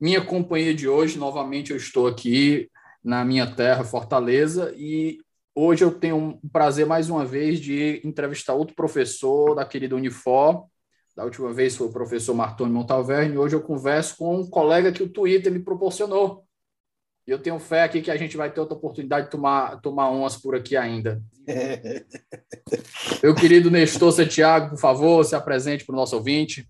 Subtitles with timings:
[0.00, 2.70] Minha companhia de hoje, novamente eu estou aqui
[3.02, 5.18] na minha terra, Fortaleza, e
[5.52, 10.68] hoje eu tenho o prazer mais uma vez de entrevistar outro professor da querida Unifor.
[11.16, 15.02] Da última vez foi o professor Martoni Montalverne, hoje eu converso com um colega que
[15.02, 16.44] o Twitter me proporcionou.
[17.26, 20.10] E eu tenho fé aqui que a gente vai ter outra oportunidade de tomar, tomar
[20.10, 21.20] umas por aqui ainda.
[23.20, 26.68] Meu querido Nestor Santiago, por favor, se apresente para o nosso ouvinte.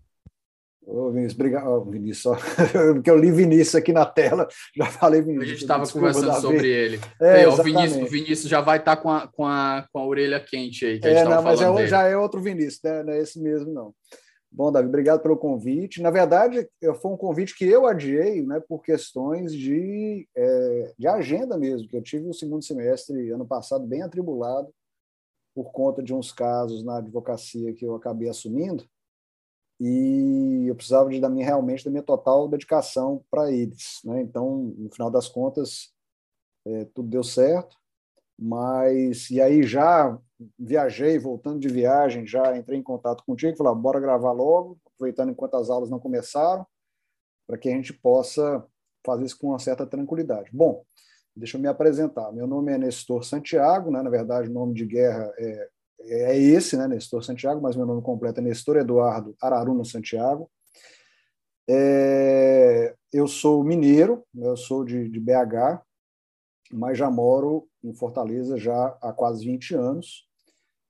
[0.88, 1.68] Ô, Vinícius, obrigado.
[1.68, 2.38] Oh, Vinícius,
[2.94, 5.44] porque eu li Vinícius aqui na tela, já falei Vinícius.
[5.44, 6.40] A gente estava conversando Davi.
[6.40, 7.00] sobre ele.
[7.20, 10.06] É, o, Vinícius, o Vinícius já vai estar tá com, a, com, a, com a
[10.06, 10.98] orelha quente aí.
[11.02, 13.02] é, não, mas é, já é outro Vinícius, né?
[13.02, 13.94] não é esse mesmo, não.
[14.50, 16.00] Bom, Davi, obrigado pelo convite.
[16.00, 16.66] Na verdade,
[17.02, 21.94] foi um convite que eu adiei né, por questões de, é, de agenda mesmo, que
[21.94, 24.70] eu tive o segundo semestre ano passado bem atribulado
[25.54, 28.88] por conta de uns casos na advocacia que eu acabei assumindo
[29.80, 34.20] e eu precisava de, da minha realmente da minha total dedicação para eles, né?
[34.22, 35.92] Então, no final das contas,
[36.66, 37.76] é, tudo deu certo,
[38.38, 40.18] mas e aí já
[40.58, 45.54] viajei, voltando de viagem, já entrei em contato contigo, falei, bora gravar logo, aproveitando enquanto
[45.54, 46.66] as aulas não começaram,
[47.46, 48.64] para que a gente possa
[49.04, 50.50] fazer isso com uma certa tranquilidade.
[50.52, 50.84] Bom,
[51.34, 52.30] deixa eu me apresentar.
[52.32, 54.02] Meu nome é Nestor Santiago, né?
[54.02, 55.68] na verdade, o nome de guerra é
[56.00, 60.50] é esse, né, Nestor Santiago, mas meu nome completo é Nestor Eduardo Araruna Santiago.
[61.68, 65.82] É, eu sou mineiro, eu sou de, de, BH,
[66.72, 70.26] mas já moro em Fortaleza já há quase 20 anos.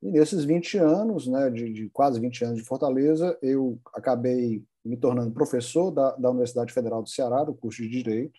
[0.01, 4.97] E nesses 20 anos, né, de, de quase 20 anos de Fortaleza, eu acabei me
[4.97, 8.39] tornando professor da, da Universidade Federal do Ceará, do curso de Direito,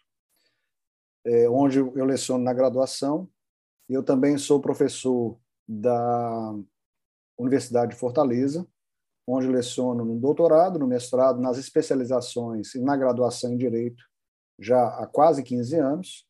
[1.26, 3.30] é, onde eu leciono na graduação.
[3.90, 5.38] Eu também sou professor
[5.70, 6.56] da
[7.38, 8.68] Universidade de Fortaleza,
[9.28, 14.04] onde leciono no doutorado, no mestrado, nas especializações e na graduação em Direito
[14.60, 16.28] já há quase 15 anos.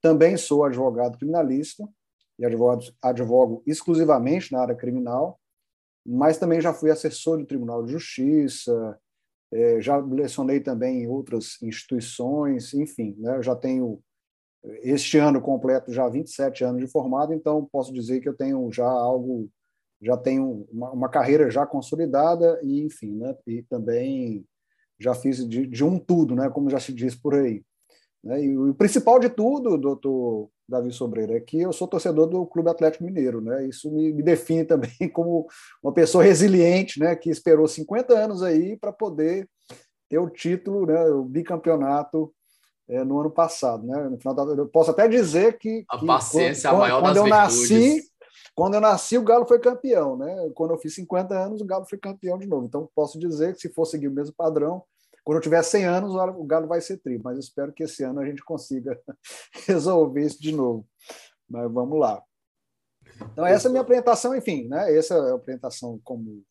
[0.00, 1.86] Também sou advogado criminalista
[2.38, 5.40] e advogo, advogo exclusivamente na área criminal,
[6.06, 8.98] mas também já fui assessor do Tribunal de Justiça,
[9.52, 14.02] é, já lecionei também em outras instituições, enfim, né, já tenho
[14.82, 18.86] este ano completo já 27 anos de formado, então posso dizer que eu tenho já
[18.86, 19.48] algo,
[20.00, 24.44] já tenho uma, uma carreira já consolidada e, enfim, né, e também
[24.98, 27.62] já fiz de, de, um tudo, né, como já se diz por aí.
[28.22, 32.46] Né, e o principal de tudo, doutor Davi Sobreira, é que eu sou torcedor do
[32.46, 35.46] Clube Atlético Mineiro, né, isso me, me define também como
[35.82, 39.48] uma pessoa resiliente, né, que esperou 50 anos aí para poder
[40.08, 42.32] ter o título, né, o bicampeonato
[42.92, 43.86] é, no ano passado.
[43.86, 44.08] Né?
[44.08, 45.84] No final da, eu posso até dizer que.
[45.88, 47.70] A paciência quando, é a maior quando das eu virtudes.
[47.70, 48.12] nasci
[48.54, 50.16] Quando eu nasci, o Galo foi campeão.
[50.16, 50.50] Né?
[50.54, 52.66] Quando eu fiz 50 anos, o Galo foi campeão de novo.
[52.66, 54.82] Então, posso dizer que se for seguir o mesmo padrão,
[55.24, 57.18] quando eu tiver 100 anos, o Galo vai ser tri.
[57.18, 59.00] Mas espero que esse ano a gente consiga
[59.66, 60.86] resolver isso de novo.
[61.48, 62.22] Mas vamos lá.
[63.32, 64.94] Então, essa é a minha apresentação, enfim, né?
[64.96, 66.42] Essa é a apresentação como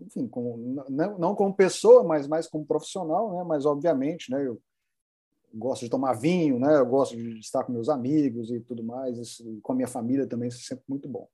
[0.00, 3.44] enfim, como, não, não como pessoa, mas mais como profissional, né?
[3.44, 4.44] Mas obviamente, né?
[4.44, 4.60] Eu
[5.56, 6.76] gosto de tomar vinho, né?
[6.78, 10.26] Eu gosto de estar com meus amigos e tudo mais, isso, com a minha família
[10.26, 11.28] também, isso é sempre muito bom.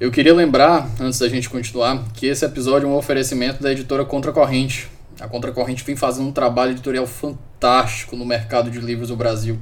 [0.00, 4.04] Eu queria lembrar, antes da gente continuar, que esse episódio é um oferecimento da editora
[4.04, 4.90] Contracorrente.
[5.20, 9.58] A Contracorrente vem fazendo um trabalho editorial fantástico no mercado de livros do Brasil.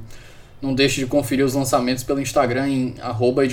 [0.61, 3.43] Não deixe de conferir os lançamentos pelo Instagram em arroba.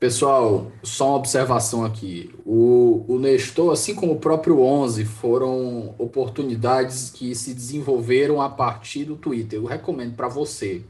[0.00, 2.34] Pessoal, só uma observação aqui.
[2.46, 9.04] O, o Nestor, assim como o próprio 11, foram oportunidades que se desenvolveram a partir
[9.04, 9.58] do Twitter.
[9.58, 10.82] Eu recomendo para você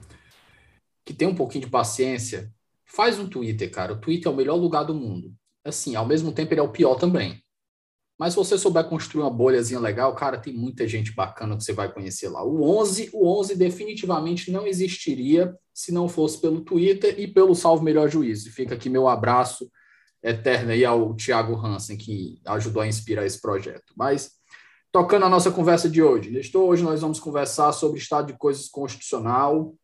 [1.04, 2.54] que tem um pouquinho de paciência,
[2.84, 3.94] faz um Twitter, cara.
[3.94, 5.34] O Twitter é o melhor lugar do mundo.
[5.64, 7.42] Assim, ao mesmo tempo ele é o pior também.
[8.20, 11.72] Mas se você souber construir uma bolhazinha legal, cara, tem muita gente bacana que você
[11.72, 12.44] vai conhecer lá.
[12.44, 17.82] O 11, o 11 definitivamente não existiria se não fosse pelo Twitter e pelo Salvo
[17.82, 18.52] Melhor Juízo.
[18.52, 19.70] Fica aqui meu abraço
[20.22, 23.94] eterno aí ao Thiago Hansen, que ajudou a inspirar esse projeto.
[23.96, 24.32] Mas,
[24.92, 26.30] tocando a nossa conversa de hoje.
[26.30, 29.74] Nestor, hoje nós vamos conversar sobre estado de coisas constitucional.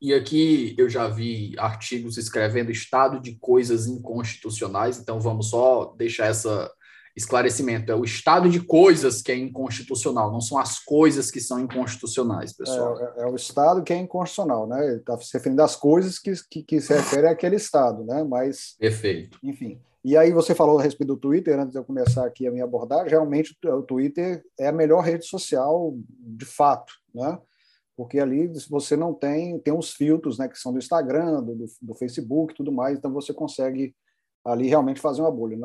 [0.00, 6.26] E aqui eu já vi artigos escrevendo estado de coisas inconstitucionais, então vamos só deixar
[6.26, 6.72] essa
[7.14, 7.92] esclarecimento.
[7.92, 12.52] É o estado de coisas que é inconstitucional, não são as coisas que são inconstitucionais,
[12.52, 12.98] pessoal.
[12.98, 14.86] É, é, é o estado que é inconstitucional, né?
[14.86, 18.24] Ele está se referindo às coisas que, que, que, se refere àquele estado, né?
[18.24, 18.76] Mas.
[18.78, 19.38] Perfeito.
[19.42, 19.80] Enfim.
[20.04, 22.64] E aí você falou a respeito do Twitter, antes de eu começar aqui a minha
[22.64, 27.38] abordagem, realmente o Twitter é a melhor rede social de fato, né?
[27.96, 31.94] Porque ali você não tem, tem uns filtros, né, que são do Instagram, do, do
[31.94, 33.94] Facebook, tudo mais, então você consegue
[34.44, 35.56] ali realmente fazer uma bolha.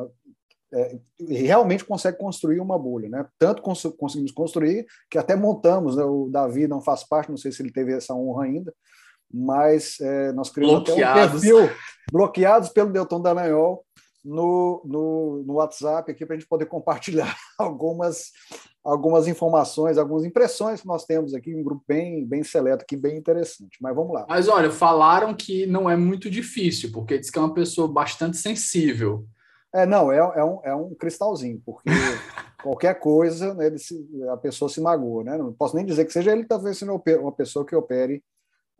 [0.72, 0.98] É,
[1.28, 3.26] realmente consegue construir uma bolha, né?
[3.38, 6.04] Tanto cons conseguimos construir que até montamos, né?
[6.04, 8.74] O Davi não faz parte, não sei se ele teve essa honra ainda,
[9.32, 11.70] mas é, nós criamos até um perfil
[12.12, 13.84] bloqueados pelo Delton Dallagnol
[14.24, 18.30] no, no, no WhatsApp aqui para a gente poder compartilhar algumas
[18.84, 23.18] algumas informações, algumas impressões que nós temos aqui, um grupo bem, bem seleto aqui, bem
[23.18, 23.76] interessante.
[23.82, 24.24] Mas vamos lá.
[24.26, 28.38] Mas olha, falaram que não é muito difícil, porque diz que é uma pessoa bastante
[28.38, 29.26] sensível.
[29.74, 31.90] É, não, é, é, um, é um cristalzinho, porque
[32.62, 35.24] qualquer coisa né, ele se, a pessoa se magoa.
[35.24, 35.36] Né?
[35.36, 38.22] Não posso nem dizer que seja ele talvez sendo uma pessoa que opere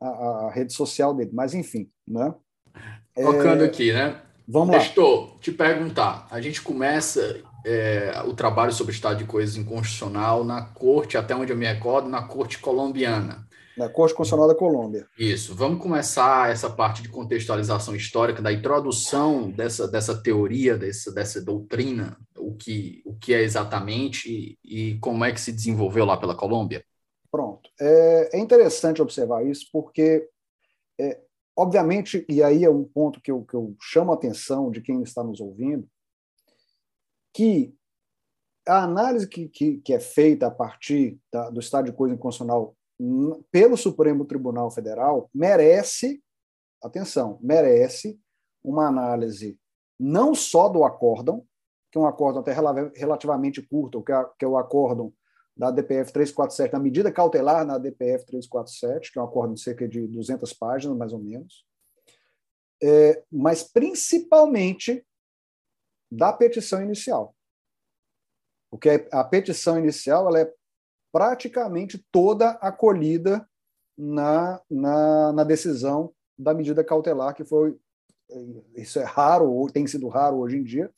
[0.00, 1.90] a, a rede social dele, mas enfim.
[2.06, 2.34] Né?
[3.14, 4.20] Tocando é, aqui, né?
[4.46, 4.82] Vamos lá.
[4.82, 6.26] Estou te perguntar.
[6.30, 11.34] A gente começa é, o trabalho sobre o estado de coisas inconstitucional na corte, até
[11.34, 13.47] onde eu me recordo, na corte colombiana
[13.78, 15.06] na Corte Constitucional da Colômbia.
[15.16, 15.54] Isso.
[15.54, 22.18] Vamos começar essa parte de contextualização histórica, da introdução dessa, dessa teoria, dessa, dessa doutrina,
[22.36, 26.34] o que, o que é exatamente e, e como é que se desenvolveu lá pela
[26.34, 26.84] Colômbia?
[27.30, 27.70] Pronto.
[27.80, 30.28] É, é interessante observar isso, porque,
[30.98, 31.20] é,
[31.56, 35.02] obviamente, e aí é um ponto que eu, que eu chamo a atenção de quem
[35.02, 35.88] está nos ouvindo,
[37.32, 37.72] que
[38.66, 42.74] a análise que, que, que é feita a partir da, do estado de coisa inconstitucional
[43.50, 46.22] pelo Supremo Tribunal Federal merece,
[46.82, 48.20] atenção, merece
[48.62, 49.58] uma análise
[49.98, 51.46] não só do acórdão,
[51.90, 52.52] que é um acórdão até
[52.94, 55.12] relativamente curto, que é, que é o acórdão
[55.56, 59.88] da DPF 347, na medida cautelar na DPF 347, que é um acórdão de cerca
[59.88, 61.66] de 200 páginas, mais ou menos,
[62.80, 65.04] é, mas principalmente
[66.10, 67.34] da petição inicial.
[68.70, 70.54] Porque a petição inicial ela é
[71.18, 73.44] praticamente toda acolhida
[73.98, 77.76] na, na, na decisão da medida cautelar, que foi.
[78.76, 80.88] Isso é raro, ou tem sido raro hoje em dia,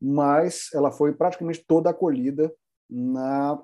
[0.00, 2.50] mas ela foi praticamente toda acolhida
[2.88, 3.62] na,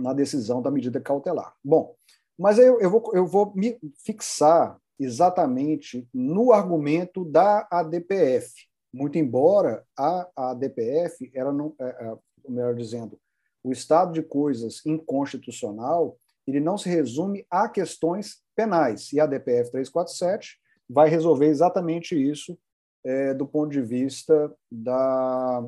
[0.00, 1.54] na decisão da medida cautelar.
[1.62, 1.94] Bom,
[2.38, 9.84] mas eu, eu, vou, eu vou me fixar exatamente no argumento da ADPF, muito embora
[9.94, 12.18] a, a ADPF, ela não, é, é,
[12.48, 13.20] melhor dizendo,
[13.62, 16.16] o estado de coisas inconstitucional
[16.46, 22.58] ele não se resume a questões penais, e a DPF 347 vai resolver exatamente isso
[23.04, 25.66] é, do ponto de vista da,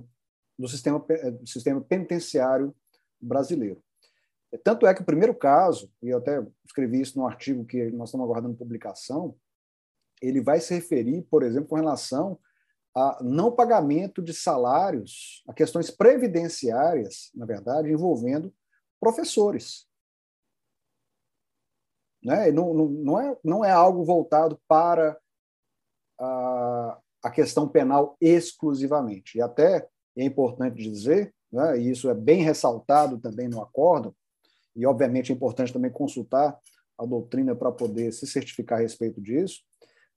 [0.58, 2.74] do, sistema, é, sistema penitenciário
[3.20, 3.82] brasileiro.
[4.62, 8.08] Tanto é que o primeiro caso, e eu até escrevi isso no artigo que nós
[8.08, 9.34] estamos aguardando publicação,
[10.22, 12.38] ele vai se referir, por exemplo, com relação
[12.94, 18.54] a não pagamento de salários, a questões previdenciárias, na verdade, envolvendo
[19.00, 19.86] professores.
[22.22, 22.50] Né?
[22.52, 25.18] Não, não, não, é, não é algo voltado para
[26.18, 29.38] a, a questão penal exclusivamente.
[29.38, 34.14] E até é importante dizer, né, e isso é bem ressaltado também no acordo,
[34.76, 36.58] e obviamente é importante também consultar
[36.98, 39.62] a doutrina para poder se certificar a respeito disso,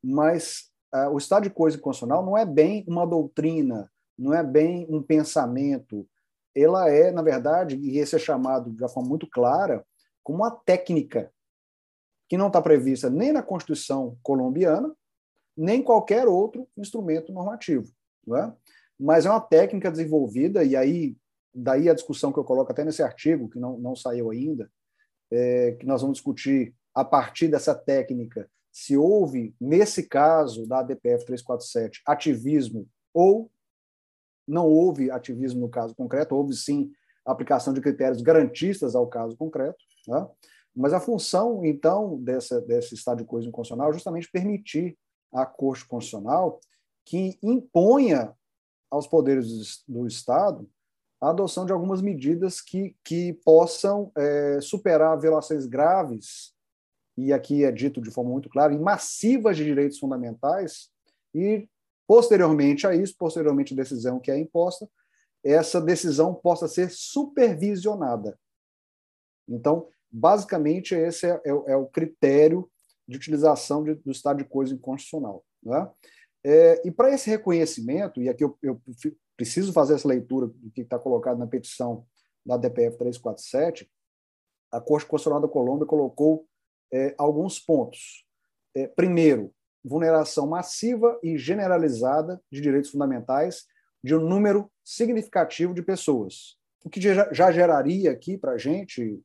[0.04, 4.86] mas uh, o estado de coisa constitucional não é bem uma doutrina, não é bem
[4.90, 6.08] um pensamento.
[6.56, 9.86] Ela é, na verdade, e esse é chamado de uma forma muito clara,
[10.24, 11.32] como uma técnica
[12.28, 14.94] que não está prevista nem na Constituição colombiana,
[15.56, 17.92] nem qualquer outro instrumento normativo.
[18.26, 18.54] Não é?
[19.00, 21.16] Mas é uma técnica desenvolvida, e aí
[21.54, 24.70] daí a discussão que eu coloco até nesse artigo, que não, não saiu ainda,
[25.32, 31.26] é, que nós vamos discutir a partir dessa técnica se houve, nesse caso da ADPF
[31.26, 33.50] 347, ativismo ou
[34.48, 36.92] não houve ativismo no caso concreto, houve sim
[37.26, 40.28] aplicação de critérios garantistas ao caso concreto, né?
[40.76, 44.96] mas a função, então, dessa, desse estado de coisa inconstitucional é justamente permitir
[45.34, 46.60] à Corte Constitucional
[47.04, 48.32] que imponha
[48.92, 50.70] aos poderes do Estado
[51.20, 56.56] a adoção de algumas medidas que, que possam é, superar violações graves
[57.18, 60.90] e aqui é dito de forma muito clara, em massivas de direitos fundamentais,
[61.34, 61.68] e
[62.06, 64.88] posteriormente a isso, posteriormente à decisão que é imposta,
[65.44, 68.38] essa decisão possa ser supervisionada.
[69.48, 72.70] Então, basicamente, esse é, é, é o critério
[73.08, 75.44] de utilização de, do estado de coisa inconstitucional.
[75.64, 75.90] Né?
[76.44, 78.82] É, e para esse reconhecimento, e aqui eu, eu,
[79.36, 82.06] preciso fazer essa leitura do que está colocado na petição
[82.44, 83.90] da DPF 347,
[84.72, 86.47] a Corte Constitucional da Colômbia colocou
[86.92, 88.26] é, alguns pontos.
[88.76, 89.54] É, primeiro,
[89.84, 93.66] vulneração massiva e generalizada de direitos fundamentais
[94.04, 99.22] de um número significativo de pessoas, o que já, geraria aqui para a gente,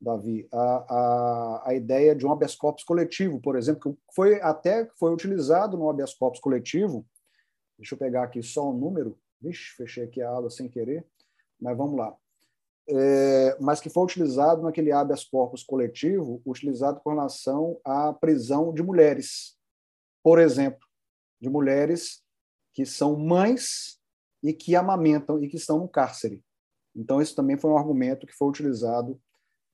[0.00, 4.88] Davi, a, a, a ideia de um habeas corpus coletivo, por exemplo, que foi até
[4.98, 7.06] foi utilizado no habeas corpus coletivo.
[7.78, 9.18] Deixa eu pegar aqui só um número.
[9.40, 11.06] Vixe, fechei aqui a aula sem querer,
[11.60, 12.14] mas vamos lá.
[12.86, 18.82] É, mas que foi utilizado naquele habeas corpus coletivo, utilizado com relação à prisão de
[18.82, 19.56] mulheres,
[20.22, 20.86] por exemplo,
[21.40, 22.22] de mulheres
[22.74, 23.98] que são mães
[24.42, 26.44] e que amamentam e que estão no cárcere.
[26.94, 29.18] Então, isso também foi um argumento que foi utilizado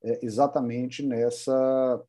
[0.02, 2.04] é, exatamente nessa,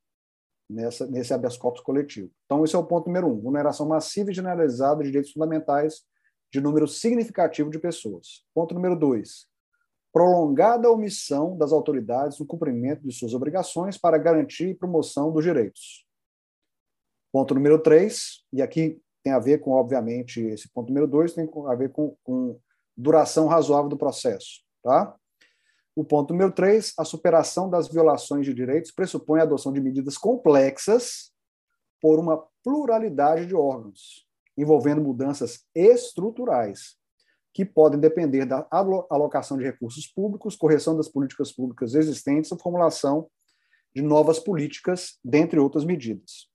[0.70, 2.31] nessa, nesse habeas corpus coletivo.
[2.46, 6.03] Então, esse é o ponto número um: vulneração massiva e generalizada de direitos fundamentais
[6.53, 8.46] de número significativo de pessoas.
[8.53, 9.48] Ponto número dois:
[10.12, 16.06] prolongada omissão das autoridades no cumprimento de suas obrigações para garantir promoção dos direitos.
[17.32, 21.50] Ponto número três, e aqui tem a ver com, obviamente, esse ponto número dois, tem
[21.68, 22.60] a ver com, com
[22.98, 24.62] duração razoável do processo.
[24.84, 25.15] Tá?
[25.96, 30.18] O ponto número três, a superação das violações de direitos pressupõe a adoção de medidas
[30.18, 31.32] complexas
[32.01, 34.27] por uma pluralidade de órgãos,
[34.58, 36.98] envolvendo mudanças estruturais,
[37.53, 43.29] que podem depender da alocação de recursos públicos, correção das políticas públicas existentes ou formulação
[43.93, 46.50] de novas políticas, dentre outras medidas.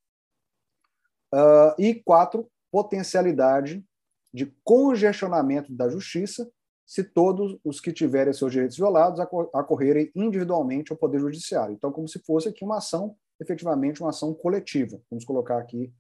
[1.34, 3.84] Uh, e quatro, potencialidade
[4.32, 6.50] de congestionamento da justiça,
[6.86, 9.20] se todos os que tiverem seus direitos violados
[9.52, 11.74] acorrerem individualmente ao Poder Judiciário.
[11.74, 15.00] Então, como se fosse aqui uma ação, efetivamente uma ação coletiva.
[15.10, 15.92] Vamos colocar aqui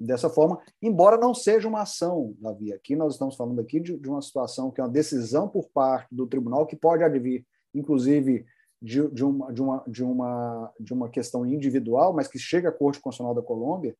[0.00, 2.72] dessa forma, embora não seja uma ação, Davi.
[2.72, 6.08] Aqui nós estamos falando aqui de, de uma situação que é uma decisão por parte
[6.10, 8.46] do tribunal que pode advir, inclusive,
[8.80, 12.72] de, de, uma, de, uma, de, uma, de uma questão individual, mas que chega à
[12.72, 13.94] Corte Constitucional da Colômbia,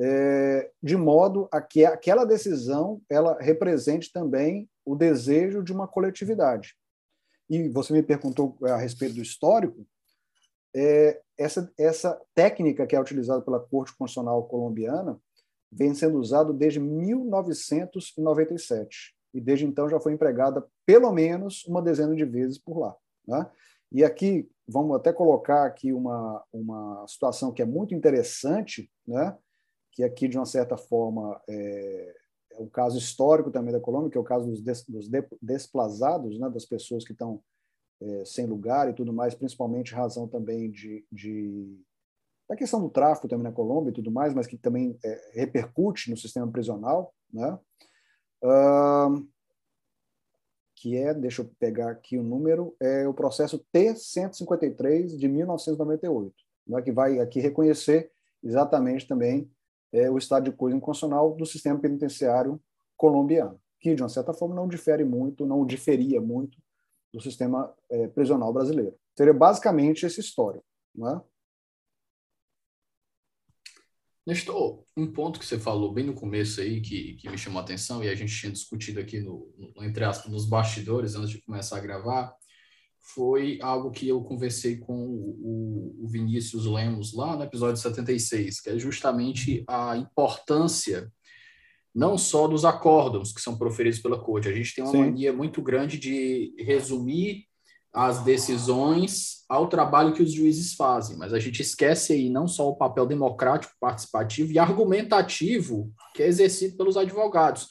[0.00, 6.74] é, de modo a que aquela decisão ela represente também o desejo de uma coletividade.
[7.50, 9.86] E você me perguntou a respeito do histórico,
[10.74, 15.18] é, essa, essa técnica que é utilizada pela Corte Constitucional colombiana
[15.70, 22.14] vem sendo usada desde 1997 e desde então já foi empregada pelo menos uma dezena
[22.14, 22.94] de vezes por lá.
[23.26, 23.50] Né?
[23.90, 29.36] E aqui vamos até colocar aqui uma, uma situação que é muito interessante, né?
[29.92, 32.14] que aqui, de uma certa forma, é,
[32.52, 35.24] é um caso histórico também da Colômbia, que é o caso dos, des, dos de,
[35.40, 37.42] desplazados, né, das pessoas que estão
[38.02, 41.78] é, sem lugar e tudo mais, principalmente razão também de, de
[42.48, 46.10] da questão do tráfico também na Colômbia e tudo mais, mas que também é, repercute
[46.10, 47.58] no sistema prisional, né?
[48.42, 49.26] Uh,
[50.76, 56.34] que é, deixa eu pegar aqui o número, é o processo T-153 de 1998,
[56.66, 58.10] né, que vai aqui reconhecer
[58.42, 59.48] exatamente também
[59.92, 62.60] é, o estado de coisa inconstitucional do sistema penitenciário
[62.96, 66.58] colombiano, que, de uma certa forma, não difere muito, não diferia muito
[67.12, 68.96] do sistema é, prisional brasileiro.
[69.16, 70.64] Seria basicamente esse histórico.
[70.94, 71.20] Não é?
[74.24, 77.64] Nestor, um ponto que você falou bem no começo aí, que, que me chamou a
[77.64, 81.42] atenção, e a gente tinha discutido aqui, no, no, entre aspas, nos bastidores, antes de
[81.42, 82.32] começar a gravar,
[83.00, 88.70] foi algo que eu conversei com o, o Vinícius Lemos lá no episódio 76, que
[88.70, 91.12] é justamente a importância
[91.94, 94.48] não só dos acórdãos que são proferidos pela corte.
[94.48, 95.00] A gente tem uma Sim.
[95.00, 97.44] mania muito grande de resumir
[97.92, 102.68] as decisões ao trabalho que os juízes fazem, mas a gente esquece aí não só
[102.70, 107.68] o papel democrático, participativo e argumentativo que é exercido pelos advogados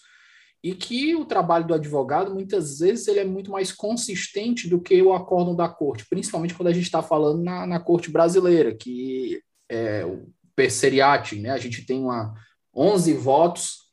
[0.64, 5.02] e que o trabalho do advogado muitas vezes ele é muito mais consistente do que
[5.02, 9.42] o acórdão da corte, principalmente quando a gente está falando na, na corte brasileira, que
[9.68, 11.50] é o perseriate, né?
[11.50, 12.36] A gente tem uma
[12.76, 13.91] 11 votos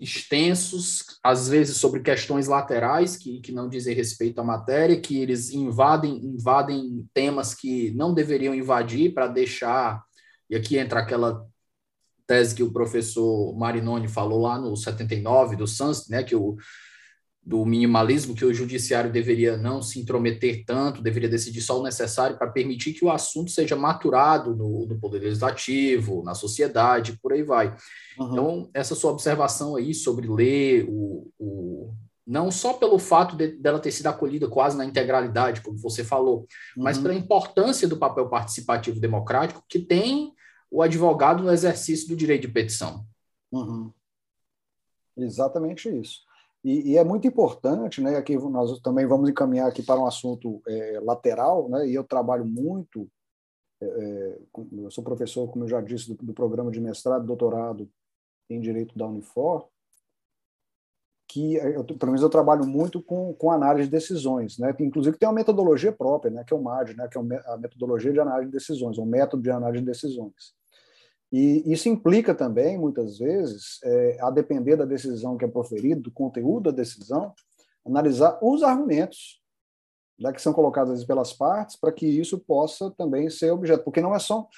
[0.00, 5.50] extensos, às vezes sobre questões laterais que, que não dizem respeito à matéria, que eles
[5.50, 10.02] invadem invadem temas que não deveriam invadir para deixar
[10.48, 11.46] e aqui entra aquela
[12.26, 16.56] tese que o professor Marinoni falou lá no 79 do SANS, né, que o
[17.48, 22.36] do minimalismo, que o judiciário deveria não se intrometer tanto, deveria decidir só o necessário
[22.36, 27.42] para permitir que o assunto seja maturado no, no poder legislativo, na sociedade, por aí
[27.42, 27.74] vai.
[28.18, 28.32] Uhum.
[28.32, 31.94] Então, essa sua observação aí sobre ler o, o
[32.26, 36.40] não só pelo fato de, dela ter sido acolhida quase na integralidade, como você falou,
[36.76, 36.82] uhum.
[36.82, 40.34] mas pela importância do papel participativo democrático que tem
[40.70, 43.06] o advogado no exercício do direito de petição.
[43.50, 43.90] Uhum.
[45.16, 46.27] Exatamente isso.
[46.68, 48.16] E, e, é muito importante, né?
[48.16, 51.88] Aqui nós também vamos encaminhar aqui para um assunto é, lateral, né?
[51.88, 53.08] E eu trabalho muito,
[53.80, 54.38] é, é
[54.84, 57.88] eu sou professor, como eu já disse, do, do programa de mestrado, doutorado
[58.50, 59.66] em direito da Unifor,
[61.26, 64.76] que eu, pelo menos eu trabalho muito com, com análise de decisões, né?
[64.78, 66.44] Inclusive tem uma metodologia própria, né?
[66.46, 67.08] Que é o MAD, né?
[67.08, 70.54] Que é a metodologia de análise de decisões, um método de análise de decisões.
[71.30, 76.10] E isso implica também, muitas vezes, é, a depender da decisão que é proferida, do
[76.10, 77.34] conteúdo da decisão,
[77.86, 79.42] analisar os argumentos
[80.18, 84.14] né, que são colocados pelas partes para que isso possa também ser objeto, porque não
[84.14, 84.48] é só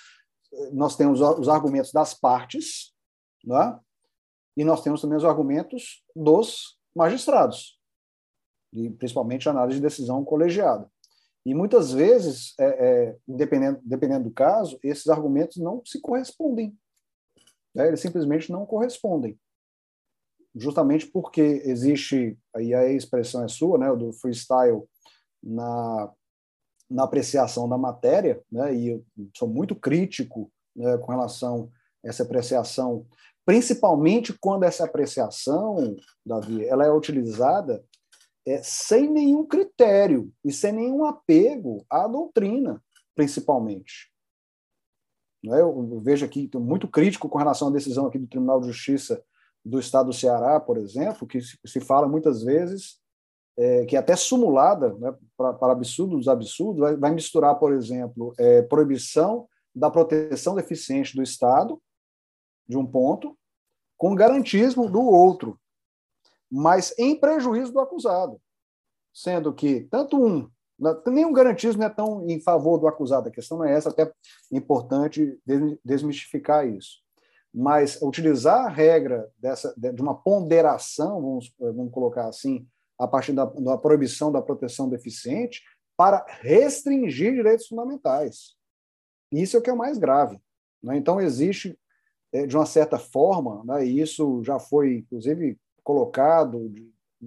[0.73, 2.93] nós temos os argumentos das partes,
[3.45, 3.79] né?
[4.57, 7.79] e nós temos também os argumentos dos magistrados,
[8.73, 10.91] e principalmente a análise de decisão colegiada.
[11.45, 16.77] E muitas vezes, é, é, dependendo, dependendo do caso, esses argumentos não se correspondem.
[17.75, 17.89] Né?
[17.89, 19.39] Eles simplesmente não correspondem.
[20.55, 24.83] Justamente porque existe, aí a expressão é sua, né, do freestyle
[25.43, 26.13] na,
[26.91, 29.05] na apreciação da matéria, né, e eu
[29.37, 31.71] sou muito crítico né, com relação
[32.05, 33.07] a essa apreciação
[33.51, 37.83] principalmente quando essa apreciação, Davi, ela é utilizada
[38.47, 42.83] é, sem nenhum critério e sem nenhum apego à doutrina,
[43.15, 44.11] principalmente.
[45.43, 45.61] Não é?
[45.61, 49.23] Eu vejo aqui, estou muito crítico com relação à decisão aqui do Tribunal de Justiça
[49.65, 53.01] do Estado do Ceará, por exemplo, que se fala muitas vezes
[53.59, 58.33] é, que é até simulada né, para, absurdos dos absurdos, vai, vai, misturar, por exemplo,
[58.39, 61.81] é, proibição da proteção deficiente do Estado,
[62.67, 63.37] de um ponto,
[63.99, 65.61] com garantismo do outro,
[66.51, 68.41] mas em prejuízo do acusado.
[69.13, 70.51] Sendo que tanto um,
[71.07, 74.13] nenhum garantismo é tão em favor do acusado, a questão não é essa, até é
[74.53, 75.39] importante
[75.85, 76.99] desmistificar isso.
[77.53, 82.67] Mas utilizar a regra dessa, de uma ponderação, vamos, vamos colocar assim,
[82.99, 85.63] a partir da, da proibição da proteção deficiente,
[85.97, 88.55] para restringir direitos fundamentais.
[89.33, 90.41] Isso é o que é o mais grave.
[90.83, 90.97] Né?
[90.97, 91.79] Então, existe
[92.33, 96.73] é, de uma certa forma, né, e isso já foi, inclusive, colocado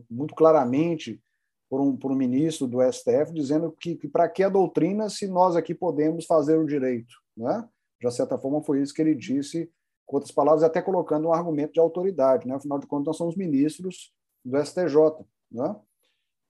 [0.09, 1.21] muito claramente
[1.69, 5.27] por um, por um ministro do STF, dizendo que, que para que a doutrina se
[5.27, 7.15] nós aqui podemos fazer o direito?
[7.35, 7.67] Né?
[8.01, 9.71] De certa forma, foi isso que ele disse,
[10.05, 12.47] com outras palavras, até colocando um argumento de autoridade.
[12.47, 12.55] Né?
[12.55, 14.13] Afinal de contas, nós somos ministros
[14.45, 15.25] do STJ.
[15.51, 15.75] Né?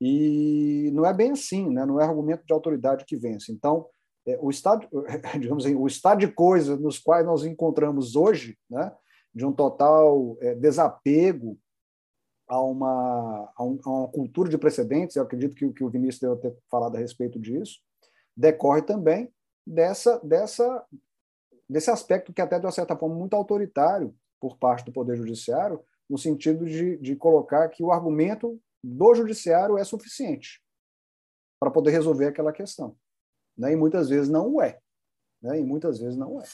[0.01, 1.85] E não é bem assim, né?
[1.85, 3.51] não é argumento de autoridade que vence.
[3.51, 3.87] Então,
[4.25, 4.87] é, o estado,
[5.39, 8.91] digamos assim, o estado de coisas nos quais nós encontramos hoje, né,
[9.33, 11.57] de um total é, desapego
[12.47, 16.19] a uma, a, um, a, uma cultura de precedentes, eu acredito que, que o Vinícius
[16.19, 17.79] deve ter falado a respeito disso,
[18.35, 19.31] decorre também
[19.65, 20.85] dessa, dessa,
[21.69, 25.79] desse aspecto que até de uma certa forma muito autoritário por parte do Poder Judiciário,
[26.09, 30.61] no sentido de, de colocar que o argumento do Judiciário é suficiente
[31.59, 32.97] para poder resolver aquela questão
[33.57, 33.73] né?
[33.73, 34.79] e muitas vezes não é.
[35.41, 35.59] Né?
[35.59, 36.45] E muitas vezes não é.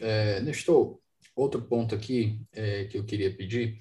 [0.00, 0.98] é Nestor,
[1.36, 3.78] outro ponto aqui é, que eu queria pedir,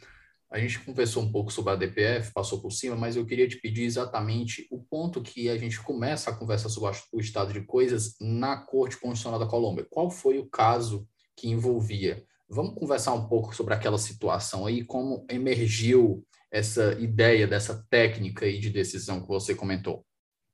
[0.51, 3.57] a gente conversou um pouco sobre a DPF, passou por cima, mas eu queria te
[3.57, 8.15] pedir exatamente o ponto que a gente começa a conversa sobre o estado de coisas
[8.21, 9.87] na Corte Constitucional da Colômbia.
[9.89, 12.23] Qual foi o caso que envolvia?
[12.47, 18.59] Vamos conversar um pouco sobre aquela situação aí, como emergiu essa ideia dessa técnica aí
[18.59, 20.05] de decisão que você comentou.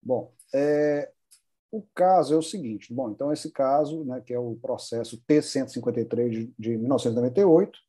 [0.02, 1.12] Bom, é,
[1.72, 6.30] o caso é o seguinte: bom, então esse caso, né, que é o processo T-153
[6.30, 7.80] de, de 1998,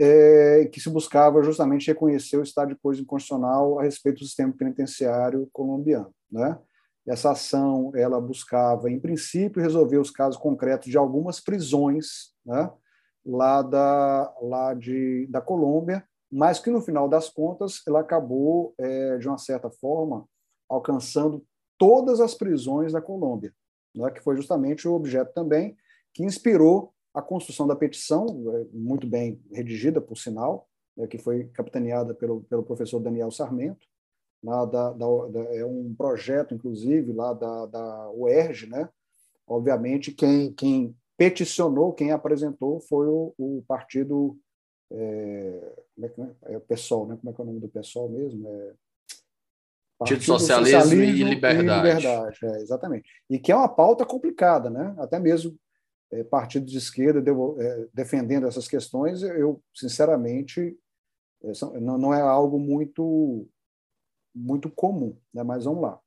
[0.00, 4.52] é, que se buscava justamente reconhecer o estado de coisa inconstitucional a respeito do sistema
[4.52, 6.12] penitenciário colombiano.
[6.30, 6.58] Né?
[7.06, 12.70] Essa ação ela buscava, em princípio, resolver os casos concretos de algumas prisões né,
[13.24, 19.16] lá, da, lá de, da Colômbia, mas que, no final das contas, ela acabou, é,
[19.16, 20.26] de uma certa forma,
[20.68, 21.42] alcançando
[21.78, 23.54] todas as prisões da Colômbia,
[23.94, 25.76] né, que foi justamente o objeto também
[26.12, 31.44] que inspirou a construção da petição, é, muito bem redigida, por sinal, né, que foi
[31.54, 33.86] capitaneada pelo, pelo professor Daniel Sarmento,
[34.42, 38.88] da, da, da, é um projeto, inclusive, lá da, da UERJ, né?
[39.46, 44.38] Obviamente, quem, quem peticionou, quem apresentou foi o, o partido
[44.90, 46.54] é, como é que é?
[46.54, 47.16] é o PSOL, né?
[47.16, 48.48] Como é que é o nome do PSOL mesmo?
[48.48, 48.74] É,
[49.98, 51.58] Partido Socialismo, Socialismo e Liberdade.
[51.58, 53.10] E liberdade é, exatamente.
[53.28, 54.94] E que é uma pauta complicada, né?
[54.98, 55.58] Até mesmo
[56.12, 57.22] é, partidos de esquerda
[57.58, 60.76] é, defendendo essas questões, eu, sinceramente,
[61.42, 63.48] é, não é algo muito
[64.34, 65.42] muito comum, né?
[65.42, 65.98] mas vamos lá.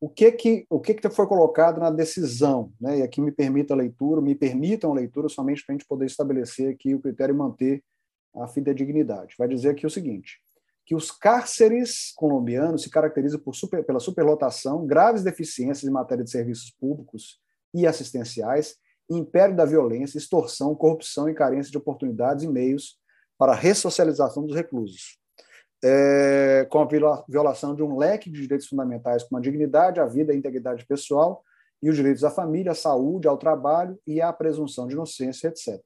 [0.00, 2.98] O que que o que que foi colocado na decisão, né?
[2.98, 6.06] E aqui me permita a leitura, me permitam a leitura somente para a gente poder
[6.06, 7.84] estabelecer aqui o critério e manter
[8.36, 9.34] a fidedignidade.
[9.36, 10.40] Vai dizer aqui o seguinte:
[10.88, 16.70] que os cárceres colombianos se caracterizam super, pela superlotação, graves deficiências em matéria de serviços
[16.70, 17.38] públicos
[17.74, 18.76] e assistenciais,
[19.10, 22.98] império da violência, extorsão, corrupção e carência de oportunidades e meios
[23.36, 25.18] para a ressocialização dos reclusos
[25.84, 26.88] é, com a
[27.28, 31.44] violação de um leque de direitos fundamentais como a dignidade, a vida, a integridade pessoal
[31.82, 35.80] e os direitos à família, à saúde, ao trabalho e à presunção de inocência, etc.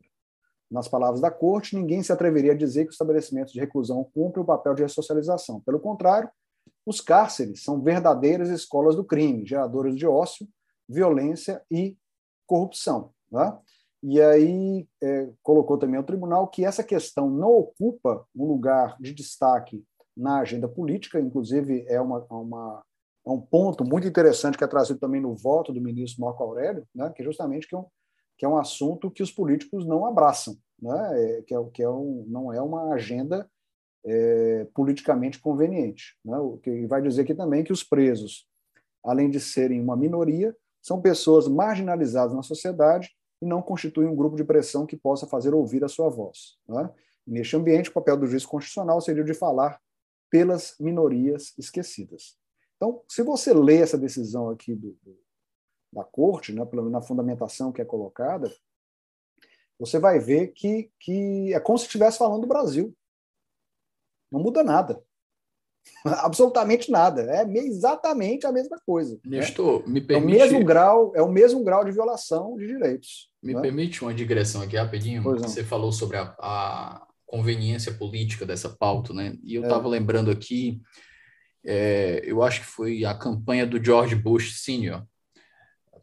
[0.73, 4.43] Nas palavras da Corte, ninguém se atreveria a dizer que os estabelecimentos de reclusão cumprem
[4.43, 5.61] o papel de ressocialização.
[5.61, 6.31] Pelo contrário,
[6.87, 10.49] os cárceres são verdadeiras escolas do crime, geradoras de ócio,
[10.89, 11.95] violência e
[12.47, 13.11] corrupção.
[13.31, 13.55] Né?
[14.03, 19.13] E aí é, colocou também ao tribunal que essa questão não ocupa um lugar de
[19.13, 19.85] destaque
[20.17, 22.83] na agenda política, inclusive é, uma, uma,
[23.27, 26.87] é um ponto muito interessante que é trazido também no voto do ministro Marco Aurélio,
[26.95, 27.85] né, que é justamente que é, um,
[28.37, 31.89] que é um assunto que os políticos não abraçam, né, é, que, é, que é
[31.89, 33.49] um, não é uma agenda
[34.05, 36.17] é, politicamente conveniente.
[36.25, 38.47] Né, o que vai dizer aqui também que os presos,
[39.05, 44.37] além de serem uma minoria, são pessoas marginalizadas na sociedade e não constitui um grupo
[44.37, 46.57] de pressão que possa fazer ouvir a sua voz.
[46.69, 46.91] Né?
[47.27, 49.81] Neste ambiente, o papel do juiz constitucional seria o de falar
[50.31, 52.37] pelas minorias esquecidas.
[52.77, 55.17] Então, se você lê essa decisão aqui do, do,
[55.93, 58.53] da corte, né, na fundamentação que é colocada,
[59.79, 62.95] você vai ver que, que é como se estivesse falando do Brasil.
[64.31, 65.03] Não muda nada.
[66.05, 67.23] Absolutamente nada.
[67.23, 69.19] É exatamente a mesma coisa.
[69.25, 69.39] Né?
[69.39, 69.95] Nestor, né?
[69.95, 70.39] me permite...
[70.39, 73.31] É o mesmo grau, é o mesmo grau de violação de direitos.
[73.43, 73.61] Me né?
[73.61, 75.23] permite uma digressão aqui rapidinho.
[75.23, 79.37] Você falou sobre a, a, conveniência política dessa pauta, né?
[79.43, 79.91] E eu estava é.
[79.91, 80.81] lembrando aqui,
[81.65, 85.03] é, eu acho que foi a campanha do George Bush Sr.,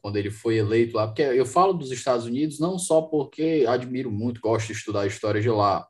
[0.01, 4.11] quando ele foi eleito lá, porque eu falo dos Estados Unidos não só porque admiro
[4.11, 5.87] muito, gosto de estudar a história de lá,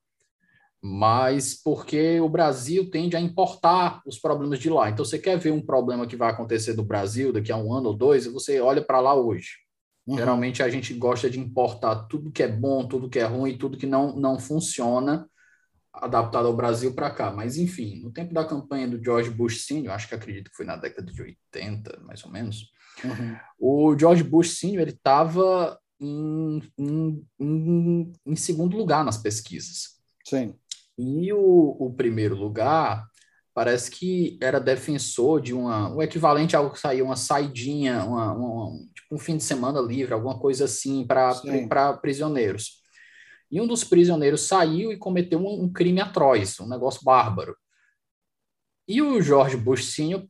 [0.82, 4.90] mas porque o Brasil tende a importar os problemas de lá.
[4.90, 7.90] Então, você quer ver um problema que vai acontecer no Brasil daqui a um ano
[7.90, 9.58] ou dois, você olha para lá hoje.
[10.08, 10.18] Uhum.
[10.18, 13.78] Geralmente a gente gosta de importar tudo que é bom, tudo que é ruim, tudo
[13.78, 15.30] que não, não funciona,
[15.94, 17.32] adaptado ao Brasil para cá.
[17.32, 20.66] Mas, enfim, no tempo da campanha do George Bush Sr., acho que acredito que foi
[20.66, 22.72] na década de 80, mais ou menos,
[23.04, 23.38] uhum.
[23.60, 24.80] o George Bush Sr.
[24.80, 30.00] ele estava em, em, em, em segundo lugar nas pesquisas.
[30.26, 30.56] Sim.
[30.98, 33.08] E o, o primeiro lugar
[33.54, 38.34] parece que era defensor de uma, o equivalente a algo que saiu, uma saidinha, uma,
[38.34, 42.80] uma, tipo um fim de semana livre, alguma coisa assim para prisioneiros.
[43.52, 47.56] E um dos prisioneiros saiu e cometeu um, um, crime atroz, um negócio bárbaro.
[48.88, 50.26] E o George Bush Sr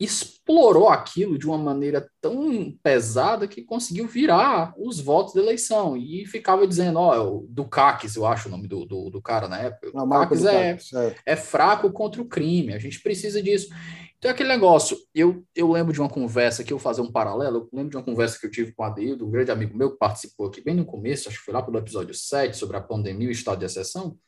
[0.00, 5.94] explorou aquilo de uma maneira tão pesada que conseguiu virar os votos da eleição.
[5.94, 9.46] E ficava dizendo, ó, oh, do Caques, eu acho o nome do, do, do cara
[9.46, 13.68] na época, o Caques é, é, é fraco contra o crime, a gente precisa disso.
[14.16, 17.56] Então, é aquele negócio, eu, eu lembro de uma conversa que eu fazer um paralelo,
[17.58, 19.92] eu lembro de uma conversa que eu tive com o Adeildo, um grande amigo meu
[19.92, 22.82] que participou aqui bem no começo, acho que foi lá pelo episódio 7, sobre a
[22.82, 24.18] pandemia e o estado de exceção,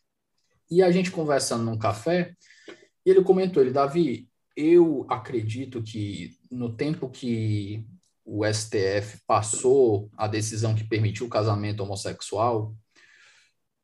[0.70, 2.34] e a gente conversando num café,
[3.04, 7.86] e ele comentou, ele, Davi, eu acredito que no tempo que
[8.24, 12.74] o STF passou a decisão que permitiu o casamento homossexual,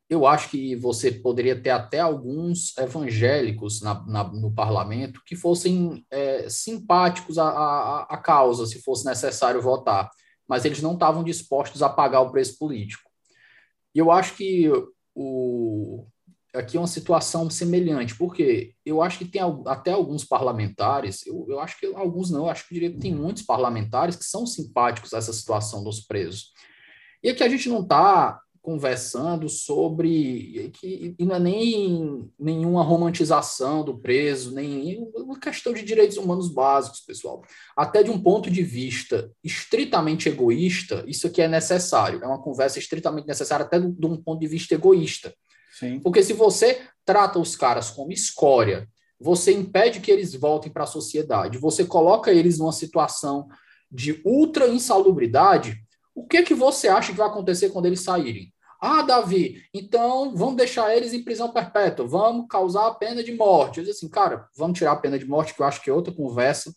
[0.09, 6.03] eu acho que você poderia ter até alguns evangélicos na, na, no parlamento que fossem
[6.09, 10.09] é, simpáticos à, à, à, causa, se fosse necessário votar,
[10.47, 13.07] mas eles não estavam dispostos a pagar o preço político.
[13.93, 14.67] E eu acho que
[15.13, 16.07] o,
[16.53, 21.59] aqui é uma situação semelhante, porque eu acho que tem até alguns parlamentares, eu, eu
[21.59, 25.17] acho que alguns não, eu acho que eu tem muitos parlamentares que são simpáticos a
[25.17, 26.51] essa situação dos presos.
[27.23, 33.83] E aqui a gente não está conversando sobre que e não é nem nenhuma romantização
[33.83, 37.41] do preso, nem uma questão de direitos humanos básicos, pessoal.
[37.75, 42.23] Até de um ponto de vista estritamente egoísta, isso aqui é necessário.
[42.23, 45.33] É uma conversa estritamente necessária, até de um ponto de vista egoísta.
[46.03, 48.87] Porque se você trata os caras como escória,
[49.19, 53.47] você impede que eles voltem para a sociedade, você coloca eles numa situação
[53.91, 55.75] de ultra insalubridade,
[56.15, 58.53] o que que você acha que vai acontecer quando eles saírem?
[58.81, 63.79] Ah, Davi, então vamos deixar eles em prisão perpétua, vamos causar a pena de morte.
[63.79, 65.93] Eu disse assim, cara, vamos tirar a pena de morte, que eu acho que é
[65.93, 66.73] outra conversa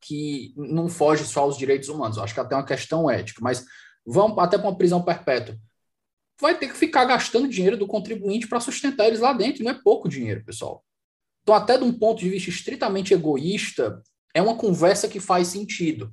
[0.00, 3.64] que não foge só aos direitos humanos, eu acho que até uma questão ética, mas
[4.06, 5.56] vamos até para uma prisão perpétua
[6.40, 9.64] vai ter que ficar gastando dinheiro do contribuinte para sustentar eles lá dentro.
[9.64, 10.84] Não é pouco dinheiro, pessoal.
[11.42, 14.02] Então, até de um ponto de vista estritamente egoísta,
[14.34, 16.12] é uma conversa que faz sentido.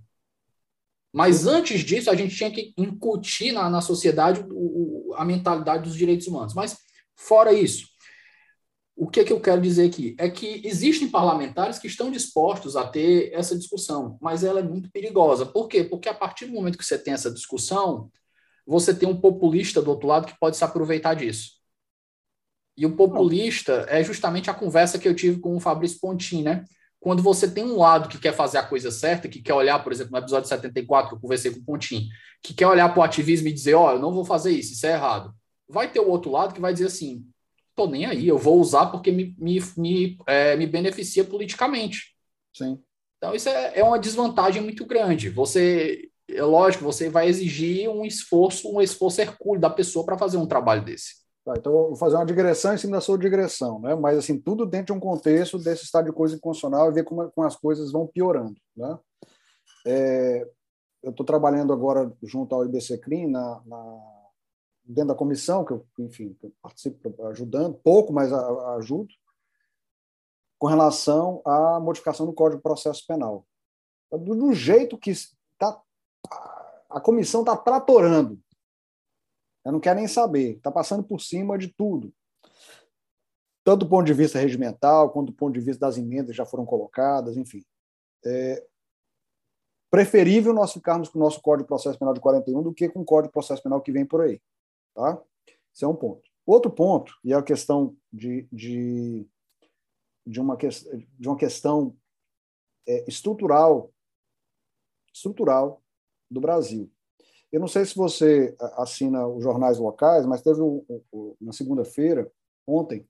[1.12, 5.84] Mas antes disso, a gente tinha que incutir na, na sociedade o, o, a mentalidade
[5.84, 6.54] dos direitos humanos.
[6.54, 6.78] Mas,
[7.16, 7.88] fora isso,
[8.96, 10.16] o que, é que eu quero dizer aqui?
[10.20, 14.92] É que existem parlamentares que estão dispostos a ter essa discussão, mas ela é muito
[14.92, 15.46] perigosa.
[15.46, 15.84] Por quê?
[15.84, 18.12] Porque a partir do momento que você tem essa discussão,
[18.66, 21.52] você tem um populista do outro lado que pode se aproveitar disso.
[22.76, 26.66] E o populista é justamente a conversa que eu tive com o Fabrício Pontin, né?
[27.00, 29.92] Quando você tem um lado que quer fazer a coisa certa, que quer olhar, por
[29.92, 32.08] exemplo, no episódio 74, eu conversei com o Pontin,
[32.42, 34.74] que quer olhar para o ativismo e dizer, ó, oh, eu não vou fazer isso,
[34.74, 35.36] isso é errado.
[35.68, 37.26] Vai ter o outro lado que vai dizer assim,
[37.76, 42.16] tô nem aí, eu vou usar porque me, me, me, é, me beneficia politicamente.
[42.54, 42.80] Sim.
[43.18, 45.30] Então, isso é, é uma desvantagem muito grande.
[45.30, 50.38] Você, é lógico, você vai exigir um esforço, um esforço hercúleo da pessoa para fazer
[50.38, 51.24] um trabalho desse.
[51.44, 53.94] Tá, então, vou fazer uma digressão em cima da sua digressão, né?
[53.96, 57.30] mas assim, tudo dentro de um contexto desse estado de coisa inconstitucional e ver como,
[57.32, 58.56] como as coisas vão piorando.
[58.76, 59.00] Né?
[59.86, 60.48] É,
[61.04, 64.02] eu estou trabalhando agora junto ao IBC CRIM na, na,
[64.86, 69.10] dentro da comissão, que eu, enfim, que eu participo ajudando, pouco, mas ajudo,
[70.58, 73.46] com relação à modificação do Código de Processo Penal.
[74.10, 75.12] Do, do jeito que
[75.58, 75.78] tá,
[76.90, 78.40] a comissão está tratorando
[79.66, 80.58] eu não quero nem saber.
[80.58, 82.14] Está passando por cima de tudo.
[83.64, 86.46] Tanto do ponto de vista regimental, quanto do ponto de vista das emendas que já
[86.46, 87.64] foram colocadas, enfim.
[88.26, 88.66] É
[89.90, 93.02] preferível nós ficarmos com o nosso Código de Processo Penal de 41 do que com
[93.02, 94.42] o Código de Processo Penal que vem por aí.
[94.94, 95.22] Tá?
[95.74, 96.30] Esse é um ponto.
[96.46, 99.26] Outro ponto, e é a questão de, de,
[100.26, 101.96] de, uma, de uma questão
[102.88, 103.94] é, estrutural,
[105.14, 105.83] estrutural
[106.34, 106.90] do Brasil.
[107.52, 110.60] Eu não sei se você assina os jornais locais, mas teve
[111.40, 112.30] na segunda-feira,
[112.66, 113.08] ontem,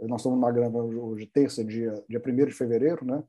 [0.00, 3.22] nós estamos numa grama hoje, terça, dia, dia 1 de fevereiro, né?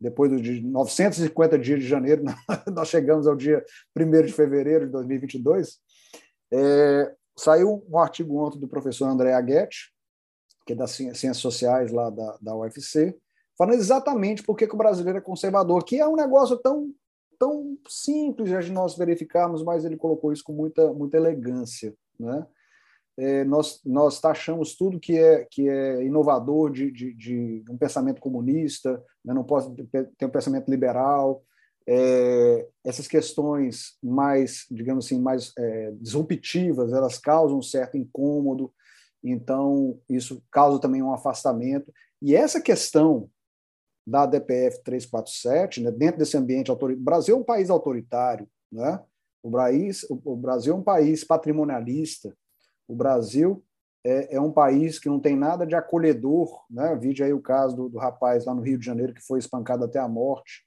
[0.00, 2.22] depois de 950 dias de janeiro,
[2.72, 3.64] nós chegamos ao dia
[3.96, 5.78] 1 de fevereiro de 2022.
[6.52, 9.92] É, saiu um artigo ontem do professor André Aguete,
[10.66, 13.16] que é das Ciências Sociais lá da, da UFC,
[13.58, 16.90] falando exatamente por que o brasileiro é conservador, que é um negócio tão
[17.40, 21.94] tão simples de nós verificarmos, mas ele colocou isso com muita, muita elegância.
[22.18, 22.46] Né?
[23.16, 28.20] É, nós, nós taxamos tudo que é, que é inovador de, de, de um pensamento
[28.20, 29.32] comunista, né?
[29.32, 29.74] não pode
[30.18, 31.42] ter um pensamento liberal,
[31.88, 38.70] é, essas questões mais, digamos assim, mais é, disruptivas, elas causam um certo incômodo,
[39.24, 41.90] então isso causa também um afastamento.
[42.20, 43.30] E essa questão
[44.10, 47.00] da DPF 347, né, dentro desse ambiente autoritário.
[47.00, 49.00] O Brasil é um país autoritário, né?
[49.42, 49.92] o, Brasil,
[50.24, 52.36] o Brasil é um país patrimonialista,
[52.88, 53.64] o Brasil
[54.04, 56.64] é, é, um país que não tem nada de acolhedor.
[56.68, 56.96] Né?
[56.96, 59.84] Vide aí o caso do, do rapaz lá no Rio de Janeiro que foi espancado
[59.84, 60.64] até a morte.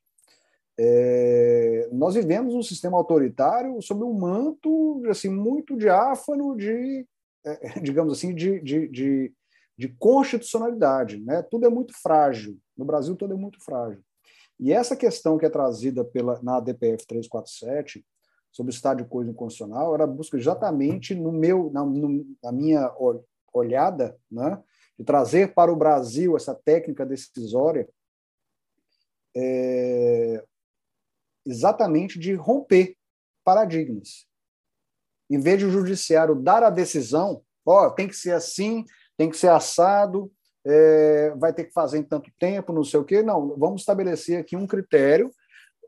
[0.80, 7.06] É, nós vivemos um sistema autoritário sob um manto assim muito diáfano de,
[7.46, 9.34] é, digamos assim, de, de, de,
[9.78, 11.20] de constitucionalidade.
[11.20, 11.42] Né?
[11.44, 12.58] Tudo é muito frágil.
[12.78, 14.04] No Brasil, tudo é muito frágil.
[14.60, 18.06] E essa questão que é trazida pela, na DPF 347,
[18.52, 22.94] sobre o estado de coisa inconstitucional, ela busca exatamente no meu, na, no, na minha
[23.52, 24.62] olhada, né,
[24.98, 27.90] de trazer para o Brasil essa técnica decisória,
[29.36, 30.44] é,
[31.44, 32.96] exatamente de romper
[33.44, 34.28] paradigmas.
[35.30, 38.86] Em vez de o judiciário dar a decisão, ó, tem que ser assim,
[39.18, 40.32] tem que ser assado,
[40.65, 43.21] é, vai ter que fazer em tanto tempo, não sei o quê.
[43.21, 45.32] Não, vamos estabelecer aqui um critério,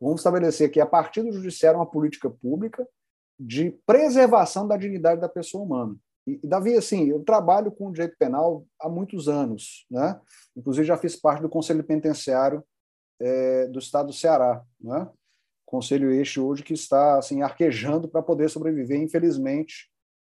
[0.02, 2.88] vamos estabelecer aqui, a partir do judiciário, uma política pública
[3.40, 5.96] de preservação da dignidade da pessoa humana.
[6.28, 10.20] E, Davi, assim, eu trabalho com direito penal há muitos anos, né?
[10.56, 12.64] Inclusive já fiz parte do Conselho Penitenciário
[13.20, 15.08] é, do Estado do Ceará, né?
[15.66, 19.90] Conselho este hoje que está assim arquejando para poder sobreviver, infelizmente,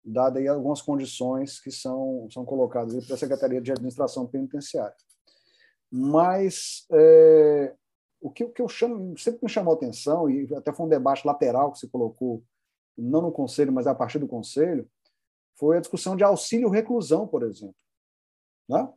[0.06, 4.94] dada aí algumas condições que são, são colocadas pela Secretaria de Administração Penitenciária.
[5.90, 7.74] Mas é,
[8.20, 11.26] o, que, o que eu chamo, sempre me chamou atenção, e até foi um debate
[11.26, 12.42] lateral que se colocou,
[12.96, 14.88] não no Conselho, mas a partir do Conselho,
[15.58, 17.74] foi a discussão de auxílio-reclusão, por exemplo.
[18.68, 18.88] Né?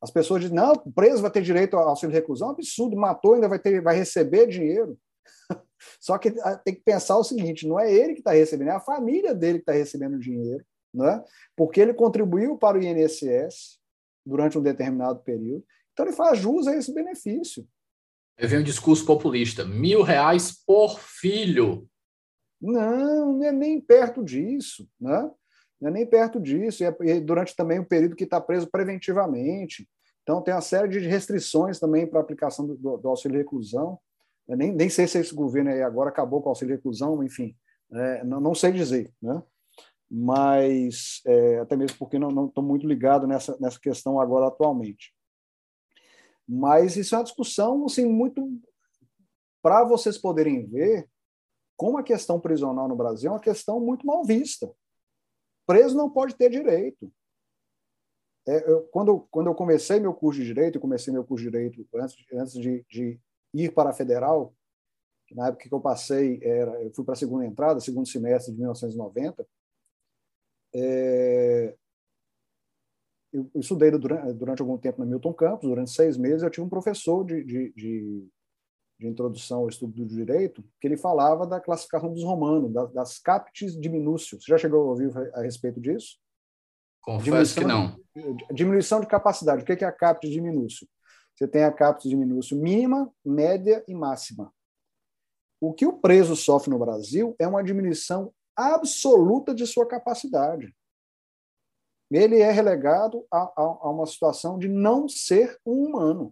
[0.00, 3.48] As pessoas dizem, não, o preso vai ter direito ao auxílio-reclusão, é absurdo, matou, ainda
[3.48, 4.98] vai, ter, vai receber dinheiro.
[6.00, 8.74] Só que ah, tem que pensar o seguinte: não é ele que está recebendo, é
[8.74, 11.24] a família dele que está recebendo dinheiro, não é?
[11.56, 13.78] porque ele contribuiu para o INSS
[14.24, 15.64] durante um determinado período.
[15.92, 17.66] Então ele faz jus a esse benefício.
[18.38, 21.88] Eu vi um discurso populista: mil reais por filho.
[22.60, 24.88] Não, não é nem perto disso.
[25.00, 25.30] Né?
[25.80, 29.88] Não é nem perto disso, e durante também o período que está preso preventivamente.
[30.22, 33.98] Então, tem uma série de restrições também para a aplicação do, do, do auxílio reclusão.
[34.56, 37.56] Nem, nem sei se esse governo aí agora acabou com o auxílio reclusão, enfim,
[37.92, 39.42] é, não, não, sei dizer, né?
[40.10, 45.14] mas é, até mesmo porque não estou muito ligado nessa, nessa questão agora atualmente.
[46.48, 48.60] Mas isso é uma discussão assim, muito
[49.62, 51.08] para vocês poderem ver
[51.76, 54.70] como a questão prisional no Brasil é uma questão muito mal vista.
[55.66, 57.10] Preso não pode ter direito.
[58.46, 61.86] É, eu, quando, quando eu comecei meu curso de Direito, comecei meu curso de Direito
[61.94, 63.20] antes, antes de, de
[63.54, 64.54] ir para a Federal,
[65.32, 68.58] na época que eu passei, era, eu fui para a segunda entrada, segundo semestre de
[68.58, 69.46] 1990,
[70.74, 71.74] é,
[73.32, 76.66] eu, eu estudei durante, durante, algum tempo na Milton Campos, durante seis meses, eu tive
[76.66, 78.28] um professor de, de, de,
[78.98, 83.18] de introdução ao estudo do direito, que ele falava da classificação dos romanos, das, das
[83.18, 84.44] captes diminúcios.
[84.44, 86.18] Você já chegou a ouvir a respeito disso?
[87.00, 87.96] Confesso que não.
[88.14, 89.62] De, diminuição de capacidade.
[89.62, 90.86] O que é a capte diminúcio?
[91.40, 94.52] Você tem a capte diminúcio mínima, média e máxima.
[95.58, 100.76] O que o preso sofre no Brasil é uma diminuição absoluta de sua capacidade.
[102.10, 106.30] Ele é relegado a, a, a uma situação de não ser um humano.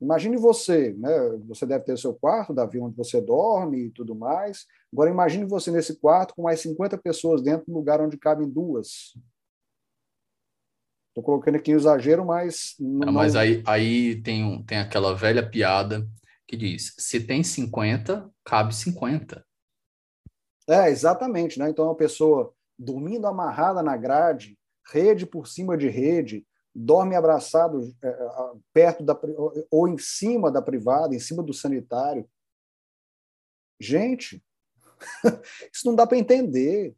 [0.00, 1.10] Imagine você, né?
[1.46, 4.66] Você deve ter seu quarto, Davi, onde você dorme e tudo mais.
[4.92, 9.14] Agora imagine você nesse quarto com mais 50 pessoas dentro do lugar onde cabem duas.
[11.16, 12.74] Estou colocando aqui um exagero, mas.
[12.78, 16.06] Não, mas aí, aí tem, tem aquela velha piada
[16.46, 19.42] que diz: se tem 50, cabe 50.
[20.68, 21.58] É, exatamente.
[21.58, 21.70] Né?
[21.70, 24.58] Então, uma pessoa dormindo amarrada na grade,
[24.92, 29.18] rede por cima de rede, dorme abraçado é, é perto da
[29.70, 32.28] ou em cima da privada, em cima do sanitário.
[33.80, 34.44] Gente,
[35.72, 36.94] isso não dá para entender.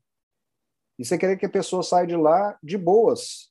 [0.99, 3.48] Isso é querer que a pessoa saia de lá de boas,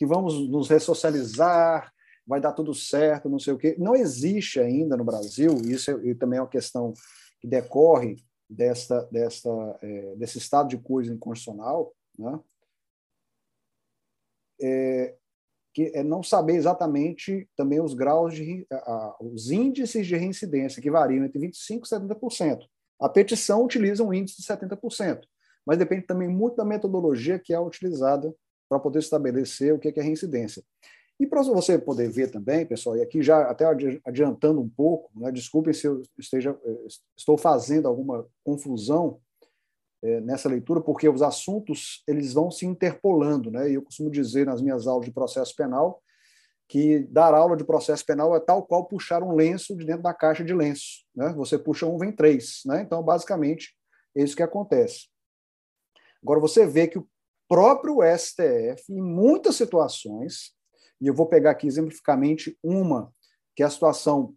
[0.00, 1.92] que vamos nos ressocializar,
[2.26, 3.76] vai dar tudo certo, não sei o quê.
[3.78, 6.94] Não existe ainda no Brasil, isso é, também é uma questão
[7.38, 8.16] que decorre
[8.48, 9.50] desta, desta,
[9.82, 12.40] é, desse estado de coisa inconstitucional, né?
[14.62, 15.16] É,
[15.74, 20.90] que é não saber exatamente também os graus de a, os índices de reincidência que
[20.90, 22.64] variam entre 25 e 70%.
[22.98, 25.20] A petição utiliza um índice de 70%,
[25.66, 28.34] mas depende também muito da metodologia que é utilizada
[28.70, 30.62] para poder estabelecer o que é reincidência.
[31.18, 33.66] E para você poder ver também, pessoal, e aqui já até
[34.06, 39.20] adiantando um pouco, né, desculpem se eu esteja, eh, estou fazendo alguma confusão
[40.02, 43.50] é, nessa leitura, porque os assuntos eles vão se interpolando.
[43.50, 43.70] Né?
[43.70, 46.02] E eu costumo dizer nas minhas aulas de processo penal
[46.66, 50.14] que dar aula de processo penal é tal qual puxar um lenço de dentro da
[50.14, 51.04] caixa de lenço.
[51.14, 51.34] Né?
[51.36, 52.62] Você puxa um, vem três.
[52.64, 52.80] Né?
[52.80, 53.76] Então, basicamente,
[54.16, 55.08] é isso que acontece.
[56.22, 57.06] Agora, você vê que o
[57.50, 60.52] próprio STF, em muitas situações,
[61.00, 63.12] e eu vou pegar aqui exemplificamente uma,
[63.56, 64.36] que é a situação.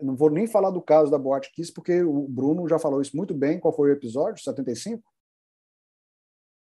[0.00, 3.14] Não vou nem falar do caso da Boate Kiss, porque o Bruno já falou isso
[3.14, 3.60] muito bem.
[3.60, 4.42] Qual foi o episódio?
[4.42, 5.02] 75?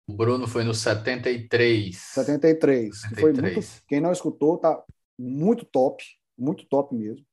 [0.09, 1.96] O Bruno foi no 73.
[1.96, 3.00] 73.
[3.00, 3.09] 73.
[3.09, 4.85] Que foi muito, quem não escutou, tá
[5.18, 6.05] muito top,
[6.37, 7.24] muito top mesmo.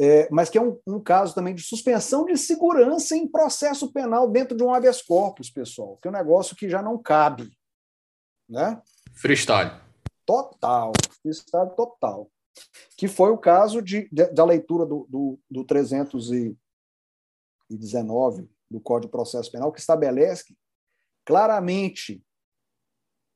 [0.00, 4.30] É, mas que é um, um, caso também de suspensão de segurança em processo penal
[4.30, 7.50] dentro de um habeas corpus, pessoal, que é um negócio que já não cabe.
[8.48, 8.80] Né?
[9.12, 9.72] Freestyle.
[10.24, 12.30] Total, freestyle total.
[12.96, 19.12] Que foi o caso de, de da leitura do, do, do 319 do Código de
[19.12, 20.56] Processo Penal, que estabelece
[21.24, 22.24] claramente,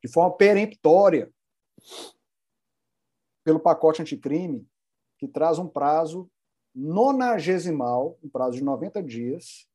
[0.02, 1.32] de forma peremptória,
[3.44, 4.66] pelo pacote anticrime,
[5.18, 6.30] que traz um prazo
[6.74, 9.68] nonagesimal, um prazo de 90 dias,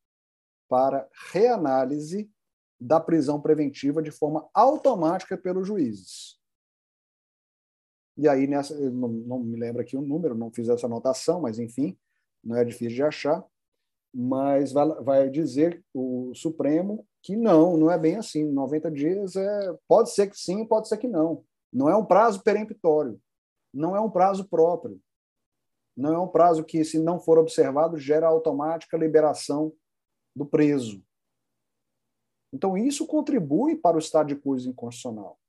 [0.68, 2.30] para reanálise
[2.80, 6.38] da prisão preventiva de forma automática pelos juízes.
[8.18, 11.60] E aí, nessa, não, não me lembro aqui o número, não fiz essa anotação, mas
[11.60, 11.98] enfim,
[12.44, 13.46] não é difícil de achar,
[14.14, 18.44] mas vai, vai dizer o Supremo que não, não é bem assim.
[18.44, 21.44] 90 dias é, pode ser que sim, pode ser que não.
[21.72, 23.22] Não é um prazo peremptório,
[23.74, 25.00] não é um prazo próprio.
[25.98, 29.74] Não é um prazo que, se não for observado, gera automática liberação
[30.36, 31.04] do preso.
[32.54, 35.40] Então, isso contribui para o estado de coisas inconstitucional.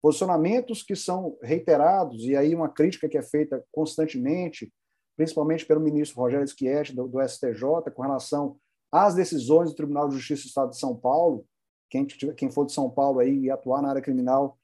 [0.00, 4.72] Posicionamentos que são reiterados, e aí uma crítica que é feita constantemente,
[5.16, 8.56] principalmente pelo ministro Rogério Schietti, do, do STJ, com relação
[8.92, 11.44] às decisões do Tribunal de Justiça do Estado de São Paulo,
[11.90, 14.56] quem, quem for de São Paulo aí e atuar na área criminal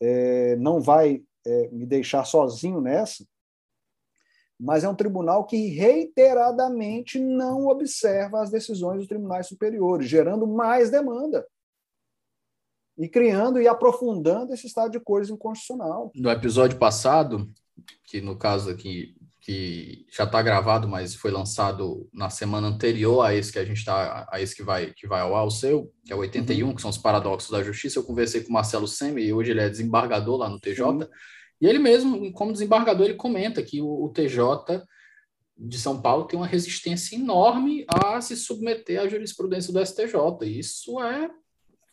[0.00, 3.24] é, não vai é, me deixar sozinho nessa,
[4.60, 10.90] mas é um tribunal que reiteradamente não observa as decisões dos tribunais superiores, gerando mais
[10.90, 11.46] demanda
[12.98, 16.12] e criando e aprofundando esse estado de coisas inconstitucional.
[16.14, 17.50] No episódio passado,
[18.04, 23.34] que no caso aqui que já está gravado, mas foi lançado na semana anterior a
[23.34, 25.90] esse que a gente está, a esse que vai que vai ao ar, o seu,
[26.04, 26.74] que é o 81, uhum.
[26.74, 27.98] que são os paradoxos da justiça.
[27.98, 31.08] Eu conversei com o Marcelo Semi, e hoje ele é desembargador lá no TJ, uhum.
[31.60, 34.82] E ele mesmo, como desembargador, ele comenta que o, o TJ
[35.56, 40.14] de São Paulo tem uma resistência enorme a se submeter à jurisprudência do STJ.
[40.42, 41.30] E isso é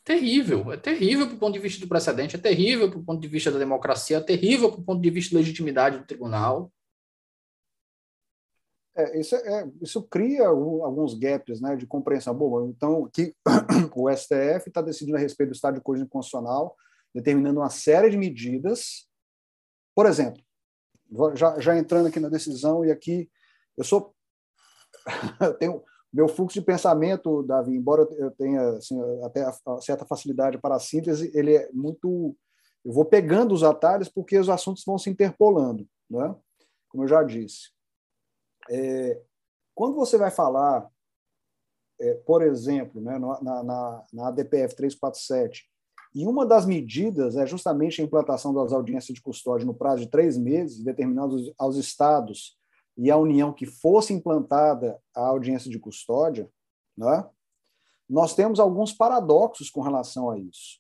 [0.06, 0.72] terrível.
[0.72, 3.60] É terrível do ponto de vista do precedente, é terrível do ponto de vista da
[3.60, 6.72] democracia, é terrível do ponto de vista da legitimidade do tribunal.
[8.96, 12.34] É, isso, é, é isso cria alguns gaps né, de compreensão.
[12.34, 13.36] Bom, então, que
[13.94, 16.74] o STF está decidindo a respeito do estado de coisa constitucional,
[17.14, 19.07] determinando uma série de medidas.
[19.98, 20.40] Por exemplo,
[21.34, 23.32] já, já entrando aqui na decisão, e aqui
[23.76, 24.14] eu sou.
[25.42, 25.84] eu tenho
[26.14, 29.44] meu fluxo de pensamento, Davi, embora eu tenha assim, até
[29.82, 32.38] certa facilidade para a síntese, ele é muito.
[32.86, 36.36] Eu vou pegando os atalhos porque os assuntos vão se interpolando, né?
[36.90, 37.72] como eu já disse.
[38.70, 39.20] É,
[39.74, 40.88] quando você vai falar,
[42.00, 45.68] é, por exemplo, né, na, na, na ADPF 347,
[46.18, 50.10] e uma das medidas é justamente a implantação das audiências de custódia no prazo de
[50.10, 52.58] três meses, determinados aos estados
[52.98, 56.50] e à União que fosse implantada a audiência de custódia,
[56.98, 57.30] né,
[58.10, 60.80] nós temos alguns paradoxos com relação a isso.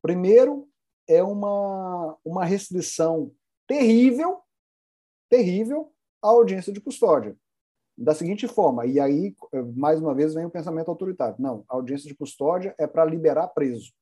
[0.00, 0.66] Primeiro,
[1.06, 3.30] é uma, uma restrição
[3.66, 4.40] terrível,
[5.28, 7.36] terrível a audiência de custódia.
[8.02, 9.34] Da seguinte forma, e aí,
[9.76, 11.36] mais uma vez, vem o pensamento autoritário.
[11.38, 13.92] Não, a audiência de custódia é para liberar preso.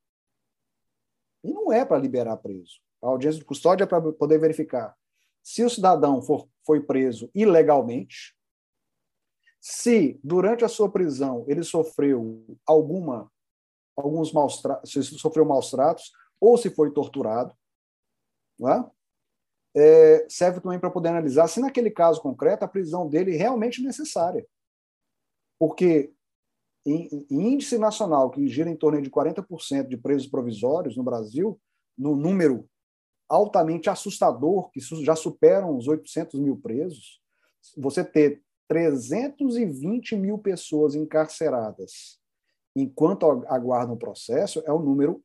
[1.45, 2.81] E não é para liberar preso.
[3.03, 4.97] A audiência de custódia é para poder verificar
[5.43, 8.37] se o cidadão for, foi preso ilegalmente,
[9.61, 13.31] se durante a sua prisão ele sofreu alguma
[13.97, 17.55] alguns maus se sofreu maus tratos ou se foi torturado,
[18.59, 18.91] não é?
[19.77, 23.83] É, serve também para poder analisar se, naquele caso concreto, a prisão dele é realmente
[23.83, 24.47] necessária.
[25.59, 26.13] Porque
[26.87, 31.61] em, em índice nacional, que gira em torno de 40% de presos provisórios no Brasil,
[31.97, 32.69] no número
[33.29, 37.21] altamente assustador, que já superam os 800 mil presos,
[37.77, 42.21] você ter 320 mil pessoas encarceradas
[42.75, 45.23] enquanto aguardam o processo é um número,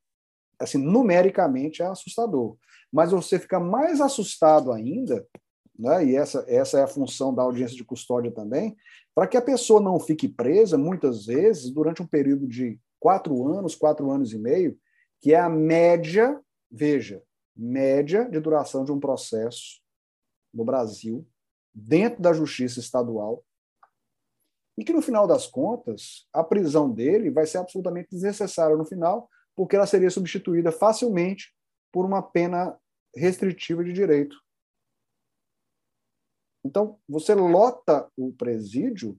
[0.59, 2.57] assim, numericamente é assustador
[2.95, 5.27] mas você fica mais assustado ainda,
[5.77, 6.05] né?
[6.05, 8.73] e essa, essa é a função da audiência de custódia também,
[9.13, 13.75] para que a pessoa não fique presa, muitas vezes, durante um período de quatro anos,
[13.75, 14.79] quatro anos e meio,
[15.19, 16.39] que é a média,
[16.71, 17.21] veja,
[17.53, 19.81] média de duração de um processo
[20.53, 21.27] no Brasil,
[21.73, 23.43] dentro da justiça estadual,
[24.77, 29.29] e que, no final das contas, a prisão dele vai ser absolutamente desnecessária no final,
[29.55, 31.55] porque ela seria substituída facilmente
[31.91, 32.77] por uma pena
[33.15, 34.35] restritiva de direito.
[36.65, 39.17] Então, você lota o presídio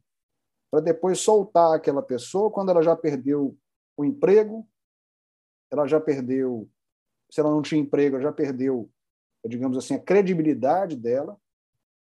[0.71, 3.57] para depois soltar aquela pessoa quando ela já perdeu
[3.97, 4.69] o emprego,
[5.71, 6.69] ela já perdeu,
[7.31, 8.91] se ela não tinha emprego, ela já perdeu,
[9.47, 11.41] digamos assim, a credibilidade dela,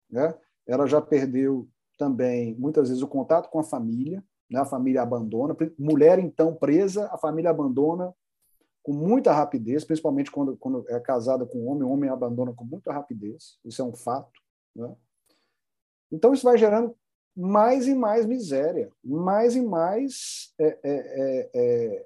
[0.09, 0.37] né?
[0.65, 1.67] ela já perdeu
[1.97, 4.59] também, muitas vezes, o contato com a família, né?
[4.59, 8.13] a família abandona, mulher, então, presa, a família abandona
[8.83, 12.65] com muita rapidez, principalmente quando, quando é casada com um homem, o homem abandona com
[12.65, 14.39] muita rapidez, isso é um fato.
[14.75, 14.95] Né?
[16.11, 16.95] Então, isso vai gerando
[17.35, 22.05] mais e mais miséria, mais e mais é, é, é, é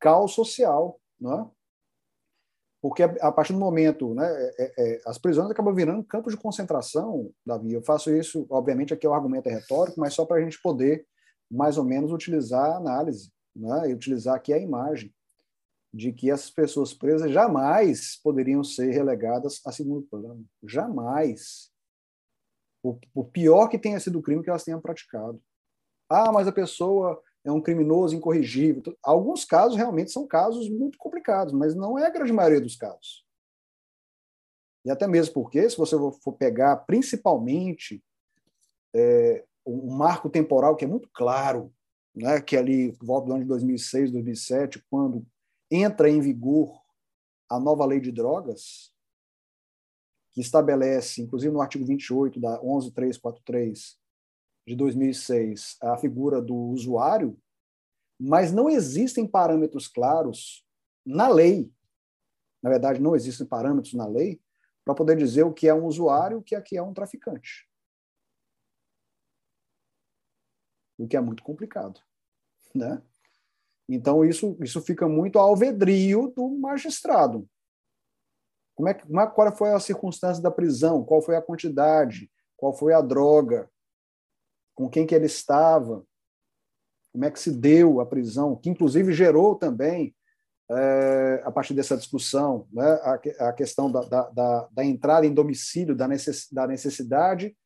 [0.00, 0.98] caos social.
[1.20, 1.48] Né?
[2.82, 4.26] Porque a partir do momento, né,
[4.58, 7.74] é, é, as prisões acabam virando campos de concentração, Davi.
[7.74, 11.06] Eu faço isso, obviamente, aqui o argumento é retórico, mas só para a gente poder,
[11.50, 15.12] mais ou menos, utilizar a análise né, e utilizar aqui a imagem
[15.92, 20.44] de que essas pessoas presas jamais poderiam ser relegadas a segundo plano.
[20.62, 21.70] Jamais.
[22.82, 25.42] O, o pior que tenha sido o crime que elas tenham praticado.
[26.08, 28.82] Ah, mas a pessoa é um criminoso incorrigível.
[29.02, 33.24] Alguns casos realmente são casos muito complicados, mas não é a grande maioria dos casos.
[34.84, 38.02] E até mesmo porque, se você for pegar principalmente
[38.94, 41.72] é, um marco temporal que é muito claro,
[42.14, 45.24] né, que é ali volta do ano de 2006, 2007, quando
[45.70, 46.80] entra em vigor
[47.48, 48.94] a nova lei de drogas,
[50.32, 53.98] que estabelece, inclusive no artigo 28 da 11343
[54.66, 57.40] de 2006, a figura do usuário,
[58.18, 60.64] mas não existem parâmetros claros
[61.04, 61.72] na lei.
[62.62, 64.40] Na verdade, não existem parâmetros na lei
[64.84, 67.68] para poder dizer o que é um usuário o que é, que é um traficante.
[70.98, 72.00] O que é muito complicado.
[72.74, 73.02] Né?
[73.90, 77.48] Então, isso, isso fica muito ao alvedrio do magistrado.
[78.76, 81.04] Como é, como é, qual foi a circunstância da prisão?
[81.04, 82.30] Qual foi a quantidade?
[82.56, 83.68] Qual foi a droga?
[84.74, 86.04] Com quem que ele estava?
[87.12, 88.54] Como é que se deu a prisão?
[88.54, 90.14] Que, inclusive, gerou também
[90.70, 95.34] é, a partir dessa discussão, né, a, a questão da, da, da, da, entrada em
[95.34, 97.56] domicílio, da, necess, da necessidade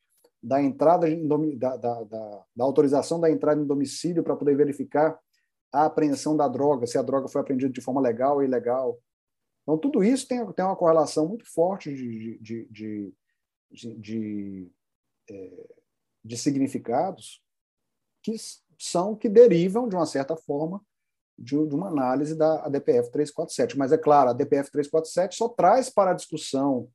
[0.42, 5.18] da entrada em, da, da, da, da autorização da entrada em domicílio para poder verificar
[5.74, 8.96] a apreensão da droga, se a droga foi apreendida de forma legal ou ilegal.
[9.62, 13.14] Então, tudo isso tem, tem uma correlação muito forte de, de, de,
[13.72, 14.72] de, de,
[15.28, 15.66] é,
[16.24, 17.42] de significados
[18.22, 18.36] que
[18.78, 20.80] são que derivam, de uma certa forma,
[21.36, 23.76] de, de uma análise da DPF 347.
[23.76, 26.88] Mas é claro, a DPF 347 só traz para a discussão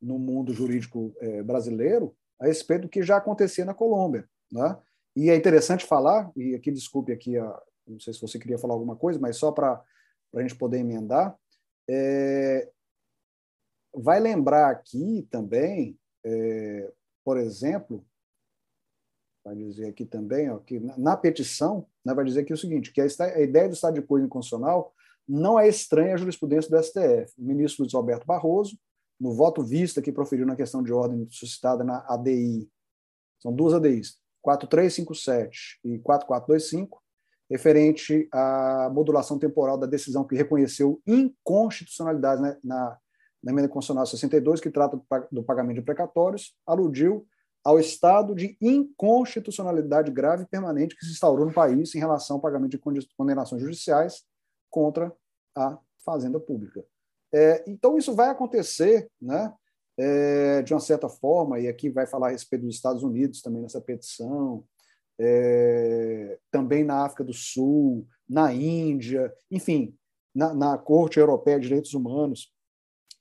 [0.00, 4.24] no mundo jurídico é, brasileiro a respeito do que já acontecia na Colômbia.
[4.52, 4.78] Né?
[5.16, 8.74] E é interessante falar, e aqui desculpe aqui, a, não sei se você queria falar
[8.74, 9.82] alguma coisa, mas só para
[10.34, 11.36] a gente poder emendar,
[11.88, 12.70] é,
[13.94, 16.92] vai lembrar aqui também, é,
[17.24, 18.04] por exemplo,
[19.44, 22.92] vai dizer aqui também, ó, que na, na petição, né, vai dizer aqui o seguinte,
[22.92, 24.94] que a, a, ideia do estado de coisa inconstitucional
[25.26, 27.32] não é estranha à jurisprudência do STF.
[27.38, 28.78] O ministro Luiz Alberto Barroso,
[29.18, 32.68] no voto vista que proferiu na questão de ordem suscitada na ADI,
[33.40, 37.02] são duas ADIs, 4357 e 4425,
[37.50, 42.96] referente à modulação temporal da decisão que reconheceu inconstitucionalidade né, na,
[43.42, 45.00] na emenda constitucional 62, que trata
[45.32, 47.26] do pagamento de precatórios, aludiu
[47.64, 52.42] ao estado de inconstitucionalidade grave e permanente que se instaurou no país em relação ao
[52.42, 54.22] pagamento de condenações judiciais
[54.70, 55.12] contra
[55.54, 56.84] a fazenda pública.
[57.32, 59.52] É, então, isso vai acontecer, né,
[59.98, 63.60] é, de uma certa forma, e aqui vai falar a respeito dos Estados Unidos também
[63.60, 64.64] nessa petição,
[65.22, 69.94] é, também na África do Sul, na Índia, enfim,
[70.34, 72.50] na, na Corte Europeia de Direitos Humanos,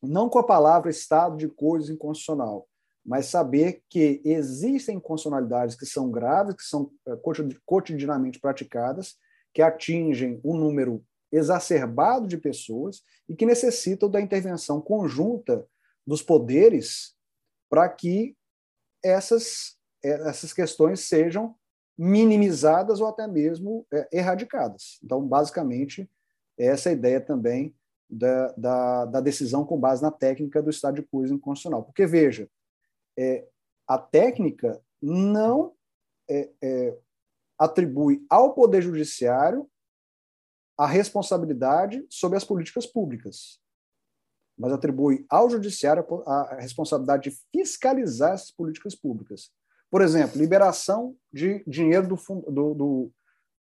[0.01, 2.69] não com a palavra estado de coisas inconstitucional,
[3.05, 7.17] mas saber que existem inconstitucionalidades que são graves, que são é,
[7.65, 9.17] cotidianamente praticadas,
[9.53, 15.67] que atingem um número exacerbado de pessoas e que necessitam da intervenção conjunta
[16.07, 17.13] dos poderes
[17.69, 18.37] para que
[19.03, 21.55] essas, é, essas questões sejam
[21.99, 25.01] minimizadas ou até mesmo é, erradicadas.
[25.03, 26.09] Então, basicamente,
[26.57, 27.75] essa é a ideia também
[28.09, 31.83] da, da, da, decisão com base na técnica do estado de coisa inconstitucional.
[31.83, 32.49] Porque, veja,
[33.17, 33.45] é,
[33.85, 35.73] a técnica não
[36.29, 36.97] é, é,
[37.57, 39.69] atribui ao Poder Judiciário
[40.77, 43.59] a responsabilidade sobre as políticas públicas,
[44.57, 49.51] mas atribui ao Judiciário a responsabilidade de fiscalizar essas políticas públicas.
[49.89, 52.15] Por exemplo, liberação de dinheiro do,
[52.47, 53.11] do, do,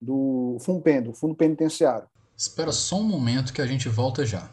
[0.01, 2.07] do FUNPEN, do Fundo Penitenciário.
[2.36, 4.49] Espera só um momento que a gente volta já.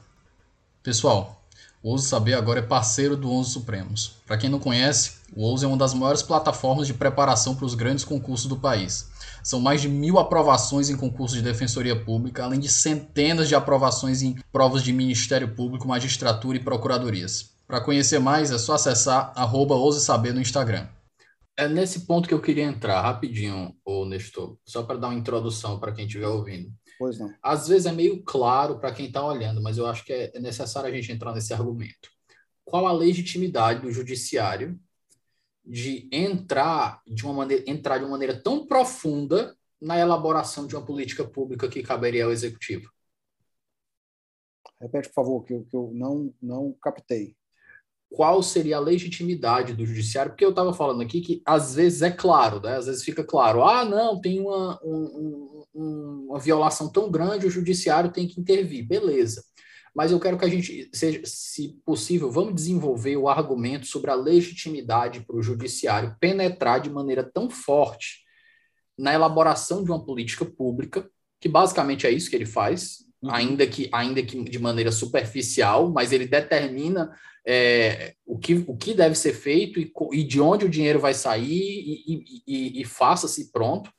[0.82, 1.42] Pessoal,
[1.82, 4.16] o Ouso Saber agora é parceiro do Onze Supremos.
[4.26, 7.74] Para quem não conhece, o Ouso é uma das maiores plataformas de preparação para os
[7.74, 9.10] grandes concursos do país.
[9.42, 14.22] São mais de mil aprovações em concursos de defensoria pública, além de centenas de aprovações
[14.22, 17.50] em provas de Ministério Público, magistratura e procuradorias.
[17.66, 20.86] Para conhecer mais, é só acessar arroba Saber no Instagram.
[21.56, 25.78] É nesse ponto que eu queria entrar rapidinho, ô Nestor, só para dar uma introdução
[25.78, 26.72] para quem estiver ouvindo.
[26.98, 27.34] Pois não.
[27.42, 30.88] Às vezes é meio claro para quem está olhando, mas eu acho que é necessário
[30.88, 32.08] a gente entrar nesse argumento.
[32.64, 34.80] Qual a legitimidade do judiciário
[35.64, 40.84] de entrar de uma maneira, entrar de uma maneira tão profunda na elaboração de uma
[40.84, 42.90] política pública que caberia ao executivo?
[44.80, 47.36] Repete, por favor, que eu, que eu não, não captei.
[48.12, 50.32] Qual seria a legitimidade do judiciário?
[50.32, 52.76] Porque eu estava falando aqui que às vezes é claro, né?
[52.76, 57.50] às vezes fica claro, ah, não, tem uma, um, um, uma violação tão grande, o
[57.50, 59.42] judiciário tem que intervir, beleza
[59.94, 64.14] mas eu quero que a gente, seja, se possível, vamos desenvolver o argumento sobre a
[64.14, 68.22] legitimidade para o judiciário penetrar de maneira tão forte
[68.96, 71.08] na elaboração de uma política pública,
[71.38, 73.30] que basicamente é isso que ele faz, uhum.
[73.30, 77.12] ainda, que, ainda que de maneira superficial, mas ele determina
[77.46, 81.14] é, o, que, o que deve ser feito e, e de onde o dinheiro vai
[81.14, 83.90] sair e, e, e, faça-se pronto.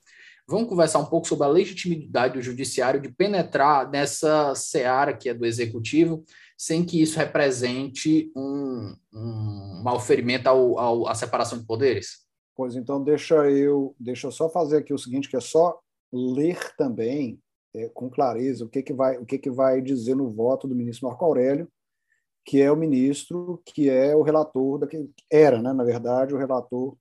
[0.47, 5.33] Vamos conversar um pouco sobre a legitimidade do judiciário de penetrar nessa seara que é
[5.33, 6.23] do executivo,
[6.57, 12.23] sem que isso represente um, um malferimento ao, ao, à separação de poderes?
[12.55, 15.79] Pois então, deixa eu, deixa eu só fazer aqui o seguinte, que é só
[16.11, 17.39] ler também
[17.75, 20.75] é, com clareza o que, que, vai, o que, que vai dizer no voto do
[20.75, 21.71] ministro Marco Aurélio,
[22.45, 26.97] que é o ministro, que é o relator, daquele, era, né, na verdade, o relator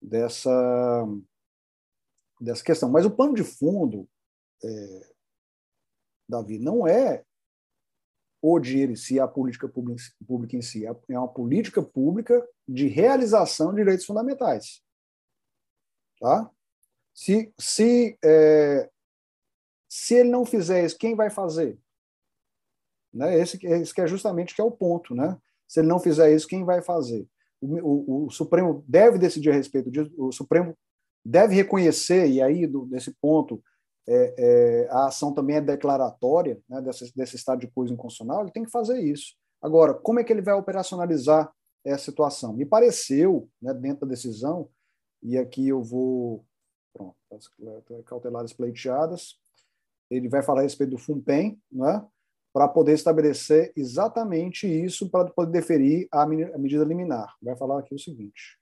[0.00, 1.06] dessa,
[2.40, 2.90] dessa questão.
[2.90, 4.08] Mas o pano de fundo,
[4.62, 5.12] é,
[6.28, 7.24] Davi, não é
[8.40, 13.70] o dinheiro em si, a política pública em si, é uma política pública de realização
[13.70, 14.82] de direitos fundamentais.
[16.20, 16.50] Tá?
[17.14, 18.90] Se, se, é,
[19.96, 21.78] se ele não fizer isso, quem vai fazer?
[23.12, 23.38] Né?
[23.38, 25.14] Esse, esse que é justamente que é o ponto.
[25.14, 25.38] Né?
[25.68, 27.24] Se ele não fizer isso, quem vai fazer?
[27.60, 30.76] O, o, o Supremo deve decidir a respeito disso, o Supremo
[31.24, 32.88] deve reconhecer, e aí, do,
[33.20, 33.62] ponto,
[34.08, 38.50] é, é, a ação também é declaratória né, desse, desse estado de coisa inconstitucional, ele
[38.50, 39.36] tem que fazer isso.
[39.62, 41.52] Agora, como é que ele vai operacionalizar
[41.84, 42.52] essa situação?
[42.52, 44.68] Me pareceu, né, dentro da decisão,
[45.22, 46.44] e aqui eu vou.
[46.92, 47.16] Pronto,
[48.04, 49.43] cautelares pleiteadas.
[50.10, 52.06] Ele vai falar a respeito do FUNPEN, né,
[52.52, 57.34] para poder estabelecer exatamente isso, para poder deferir a medida liminar.
[57.42, 58.58] Vai falar aqui o seguinte.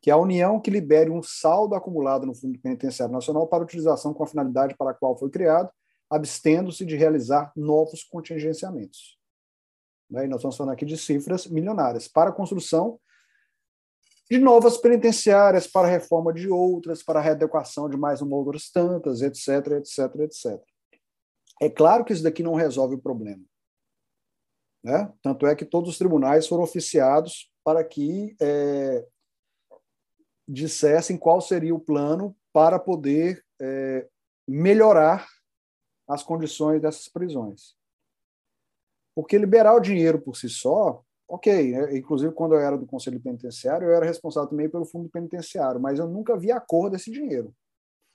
[0.00, 4.22] Que a União que libere um saldo acumulado no Fundo Penitenciário Nacional para utilização com
[4.22, 5.70] a finalidade para a qual foi criado,
[6.10, 9.18] abstendo-se de realizar novos contingenciamentos.
[10.10, 10.24] Né?
[10.24, 12.98] E nós estamos falando aqui de cifras milionárias para a construção
[14.30, 19.72] de novas penitenciárias, para reforma de outras, para readequação de mais uma outras tantas, etc,
[19.72, 20.62] etc, etc.
[21.60, 23.44] É claro que isso daqui não resolve o problema.
[24.82, 25.12] Né?
[25.22, 29.06] Tanto é que todos os tribunais foram oficiados para que é,
[30.48, 34.08] dissessem qual seria o plano para poder é,
[34.46, 35.26] melhorar
[36.08, 37.74] as condições dessas prisões.
[39.14, 41.72] Porque liberar o dinheiro por si só, ok.
[41.72, 41.96] Né?
[41.98, 45.98] Inclusive, quando eu era do Conselho Penitenciário, eu era responsável também pelo fundo penitenciário, mas
[45.98, 47.54] eu nunca vi a cor desse dinheiro.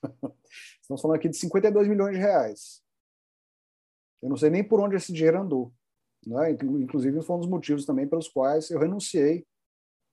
[0.82, 2.82] Estamos falando aqui de 52 milhões de reais.
[4.22, 5.74] Eu não sei nem por onde esse dinheiro andou.
[6.26, 6.52] Né?
[6.52, 9.46] Inclusive, foi um dos motivos também pelos quais eu renunciei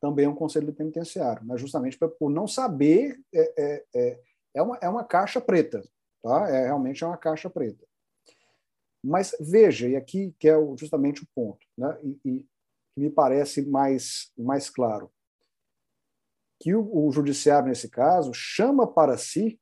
[0.01, 4.21] também ao Conselho Penitenciário, mas justamente por não saber, é, é, é,
[4.55, 5.83] é, uma, é uma caixa preta.
[6.23, 6.49] Tá?
[6.49, 7.85] É, realmente é uma caixa preta.
[9.03, 11.99] Mas veja, e aqui que é justamente o ponto, né?
[12.03, 12.47] e, e
[12.97, 15.13] me parece mais, mais claro,
[16.61, 19.61] que o, o judiciário, nesse caso, chama para si,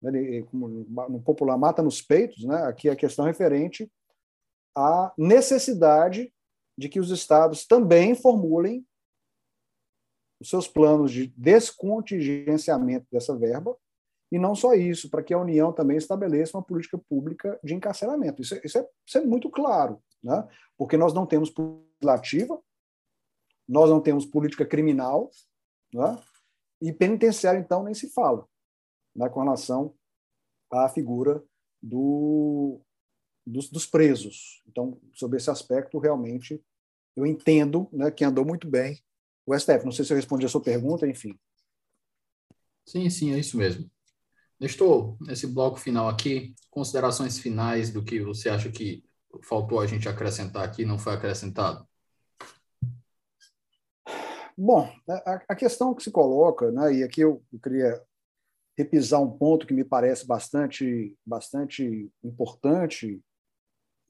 [0.00, 2.62] né, como no popular, mata nos peitos, né?
[2.64, 3.90] aqui a questão referente
[4.76, 6.32] à necessidade
[6.78, 8.86] de que os estados também formulem
[10.40, 13.76] os seus planos de descontingenciamento dessa verba
[14.30, 18.42] e não só isso, para que a União também estabeleça uma política pública de encarceramento.
[18.42, 20.46] Isso é, isso é, isso é muito claro, né?
[20.76, 22.60] porque nós não temos política legislativa,
[23.68, 25.30] nós não temos política criminal,
[25.94, 26.20] né?
[26.82, 28.46] e penitenciário, então, nem se fala,
[29.14, 29.28] né?
[29.28, 29.94] com relação
[30.70, 31.42] à figura
[31.80, 32.80] do,
[33.46, 34.62] dos, dos, presos.
[34.66, 36.60] Então, sobre esse aspecto, realmente,
[37.14, 39.00] eu entendo né, que andou muito bem
[39.46, 39.84] o STF.
[39.84, 41.38] Não sei se eu respondi a sua pergunta, enfim.
[42.84, 43.88] Sim, sim, é isso mesmo.
[44.58, 49.04] Nestor, nesse bloco final aqui, considerações finais do que você acha que
[49.42, 51.86] faltou a gente acrescentar aqui, não foi acrescentado?
[54.56, 54.90] Bom,
[55.48, 58.02] a, questão que se coloca, né, e aqui eu, eu queria
[58.76, 63.22] repisar um ponto que me parece bastante, bastante importante,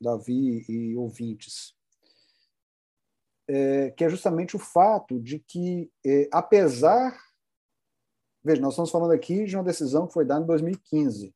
[0.01, 1.75] Davi e ouvintes,
[3.49, 7.17] é, que é justamente o fato de que, é, apesar
[8.47, 11.35] Veja, nós estamos falando aqui de uma decisão que foi dada em 2015.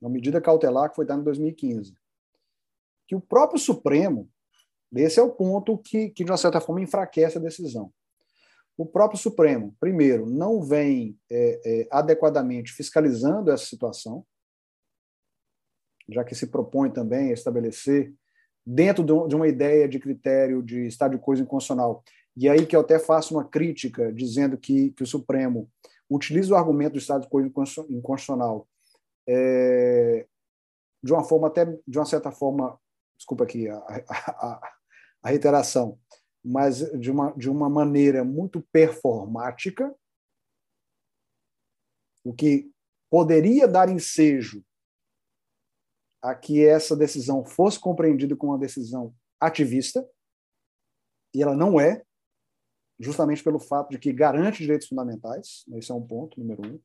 [0.00, 1.96] Uma medida cautelar que foi dada em 2015.
[3.12, 4.26] Que o próprio Supremo,
[4.90, 7.92] esse é o ponto que, que de uma certa forma, enfraquece a decisão.
[8.74, 14.24] O próprio Supremo, primeiro, não vem é, é, adequadamente fiscalizando essa situação,
[16.08, 18.14] já que se propõe também a estabelecer,
[18.64, 22.02] dentro de uma ideia de critério de estado de coisa inconstitucional,
[22.34, 25.70] e aí que eu até faço uma crítica dizendo que, que o Supremo
[26.08, 27.46] utiliza o argumento do Estado de coisa
[27.90, 28.66] inconstitucional
[29.28, 30.26] é,
[31.02, 32.78] de uma forma até de uma certa forma,
[33.22, 34.74] desculpa aqui a, a,
[35.22, 35.98] a reiteração,
[36.44, 39.94] mas de uma, de uma maneira muito performática,
[42.24, 42.70] o que
[43.08, 44.64] poderia dar ensejo
[46.20, 50.08] a que essa decisão fosse compreendida como uma decisão ativista,
[51.34, 52.04] e ela não é,
[52.98, 56.80] justamente pelo fato de que garante direitos fundamentais, esse é um ponto, número um.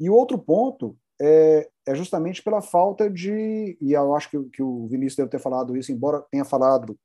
[0.00, 4.62] E o outro ponto é, é justamente pela falta de, e eu acho que, que
[4.62, 6.98] o Vinícius deve ter falado isso, embora tenha falado,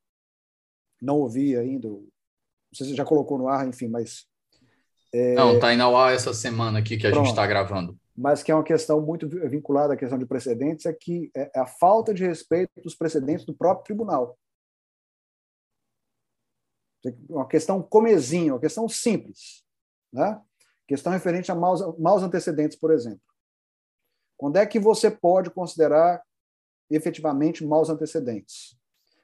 [1.02, 2.04] não ouvi ainda, não
[2.74, 4.26] sei se já colocou no ar, enfim, mas...
[5.14, 5.34] É...
[5.36, 7.26] Não, está indo ao ar essa semana aqui que a Pronto.
[7.26, 7.98] gente está gravando.
[8.16, 11.66] mas que é uma questão muito vinculada à questão de precedentes, é que é a
[11.66, 14.38] falta de respeito dos precedentes do próprio tribunal.
[17.30, 19.64] Uma questão comezinha, uma questão simples.
[20.12, 20.40] Né?
[20.88, 23.33] Questão referente a maus, maus antecedentes, por exemplo.
[24.44, 26.22] Quando é que você pode considerar
[26.92, 28.78] efetivamente maus antecedentes?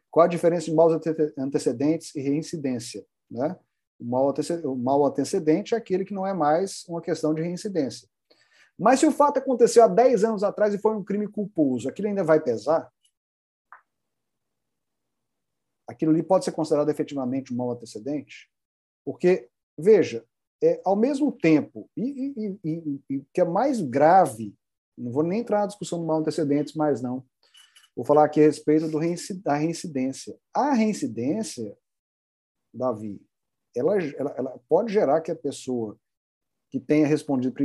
[0.09, 0.93] Qual a diferença de maus
[1.38, 3.05] antecedentes e reincidência?
[3.30, 3.59] Né?
[3.99, 4.05] O,
[4.78, 8.07] mau antecedente é aquele que não é mais uma questão de reincidência.
[8.78, 12.07] Mas se o fato aconteceu há 10 anos atrás e foi um crime culposo, aquilo
[12.07, 12.89] ainda vai pesar?
[15.86, 18.49] Aquilo ali pode ser considerado efetivamente um mau antecedente?
[19.03, 20.26] Porque, veja,
[20.63, 22.57] é, ao mesmo tempo, e,
[23.11, 24.57] o que é mais grave,
[25.00, 27.26] não vou nem entrar na discussão do mau antecedentes mais não,
[27.95, 29.00] vou falar aqui a respeito do
[29.43, 30.38] da reincidência.
[30.54, 31.78] A reincidência,
[32.74, 33.22] Davi,
[33.76, 35.97] ela, ela, ela pode gerar que a pessoa
[36.70, 37.56] que tenha respondido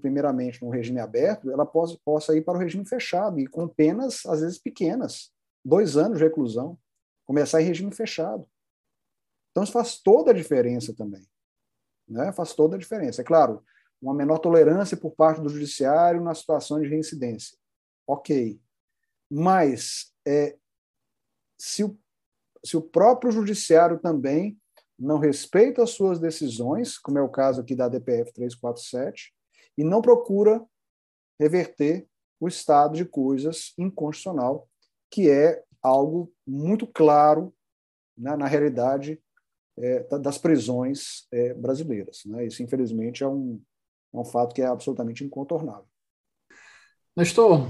[0.00, 4.24] primeiramente no regime aberto, ela possa, possa ir para o regime fechado, e com penas,
[4.24, 5.30] às vezes, pequenas.
[5.62, 6.78] Dois anos de reclusão.
[7.26, 8.48] Começar em regime fechado.
[9.50, 11.22] Então, isso faz toda a diferença também.
[12.08, 12.32] Né?
[12.32, 13.20] Faz toda a diferença.
[13.20, 13.62] É claro,
[14.04, 17.56] uma menor tolerância por parte do judiciário na situação de reincidência.
[18.06, 18.60] Ok.
[19.30, 20.56] Mas, é,
[21.58, 21.98] se, o,
[22.62, 24.58] se o próprio judiciário também
[24.98, 29.34] não respeita as suas decisões, como é o caso aqui da DPF 347,
[29.76, 30.64] e não procura
[31.40, 32.06] reverter
[32.38, 34.68] o estado de coisas inconstitucional,
[35.10, 37.54] que é algo muito claro
[38.16, 39.20] né, na realidade
[39.78, 42.22] é, das prisões é, brasileiras.
[42.26, 42.46] Né?
[42.46, 43.60] Isso, infelizmente, é um,
[44.14, 45.86] é um fato que é absolutamente incontornável.
[47.16, 47.68] Nestor,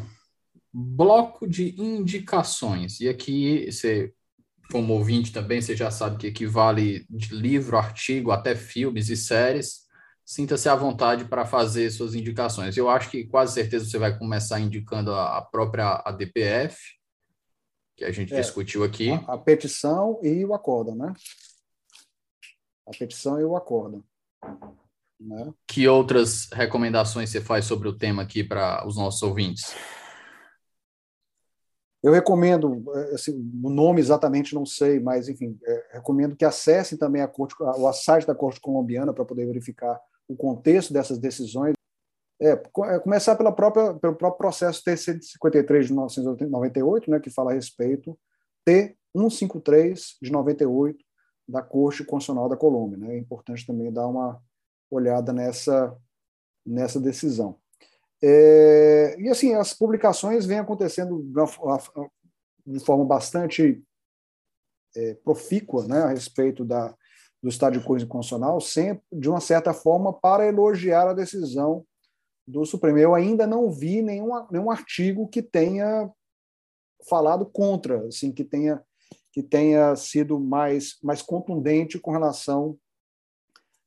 [0.72, 3.00] bloco de indicações.
[3.00, 4.14] E aqui você
[4.70, 9.84] como ouvinte também, você já sabe que equivale de livro, artigo, até filmes e séries.
[10.24, 12.76] Sinta-se à vontade para fazer suas indicações.
[12.76, 16.78] Eu acho que quase certeza você vai começar indicando a, própria ADPF,
[17.94, 19.10] que a gente é, discutiu aqui.
[19.10, 21.12] A, a, petição e o acordo, né?
[22.86, 24.02] A petição e o acordo.
[25.20, 25.52] Né?
[25.66, 29.74] Que outras recomendações você faz sobre o tema aqui para os nossos ouvintes?
[32.04, 32.84] Eu recomendo,
[33.14, 37.54] assim, o nome exatamente não sei, mas enfim, é, recomendo que acessem também a corte,
[37.58, 39.98] o site da Corte Colombiana para poder verificar
[40.28, 41.72] o contexto dessas decisões.
[42.38, 47.54] É, é, começar pela própria, pelo próprio processo T-153 de 1998, né, que fala a
[47.54, 48.18] respeito,
[48.66, 51.02] T-153 de 98
[51.48, 52.98] da Corte Constitucional da Colômbia.
[52.98, 53.14] Né?
[53.14, 54.38] É importante também dar uma
[54.96, 55.96] olhada nessa,
[56.66, 57.58] nessa decisão.
[58.22, 61.22] É, e assim, as publicações vêm acontecendo
[62.66, 63.82] de forma bastante
[64.96, 66.94] é, profícua né, a respeito da,
[67.42, 71.84] do estado de coisa constitucional, sempre, de uma certa forma, para elogiar a decisão
[72.46, 72.96] do Supremo.
[72.96, 76.10] Eu ainda não vi nenhum, nenhum artigo que tenha
[77.06, 78.82] falado contra, assim, que tenha,
[79.30, 82.78] que tenha sido mais, mais contundente com relação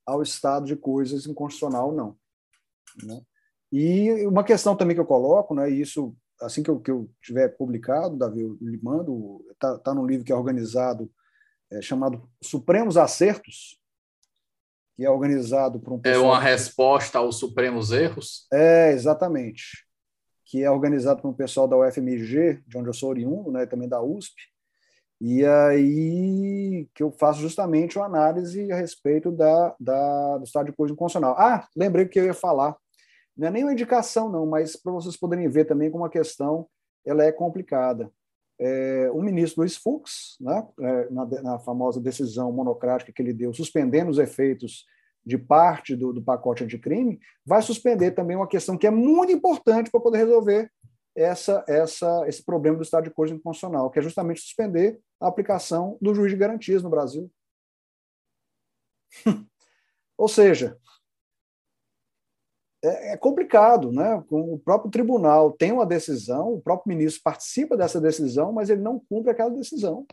[0.07, 2.17] ao estado de coisas inconstitucional, não.
[3.03, 3.21] Né?
[3.71, 7.09] E uma questão também que eu coloco, né, e isso assim que eu, que eu
[7.21, 11.11] tiver publicado, Davi, eu lhe mando, está tá num livro que é organizado,
[11.69, 13.77] é, chamado Supremos Acertos,
[14.95, 16.25] que é organizado por um pessoal...
[16.25, 18.47] É uma resposta aos supremos erros?
[18.53, 19.85] É, exatamente.
[20.45, 23.89] Que é organizado por um pessoal da UFMG, de onde eu sou oriundo, né, também
[23.89, 24.35] da USP,
[25.19, 30.75] e aí que eu faço justamente uma análise a respeito da, da, do estado de
[30.75, 31.35] coisa constitucional.
[31.37, 32.75] Ah, lembrei que eu ia falar
[33.37, 36.67] não é nem uma indicação, não, mas para vocês poderem ver também como a questão
[37.05, 38.11] ela é complicada.
[38.59, 43.53] É, o ministro Luiz Fux, né, é, na, na, famosa decisão monocrática que ele deu,
[43.53, 44.85] suspendendo os efeitos
[45.23, 49.91] de parte do, do pacote anticrime, vai suspender também uma questão que é muito importante
[49.91, 50.71] para poder resolver
[51.15, 55.97] essa, essa, esse problema do estado de coisa inconstitucional, que é justamente suspender a aplicação
[56.01, 57.31] do juiz de garantias no Brasil.
[60.17, 60.79] Ou seja,
[62.83, 64.23] é, é complicado, né?
[64.29, 68.99] O próprio tribunal tem uma decisão, o próprio ministro participa dessa decisão, mas ele não
[68.99, 70.05] cumpre aquela decisão.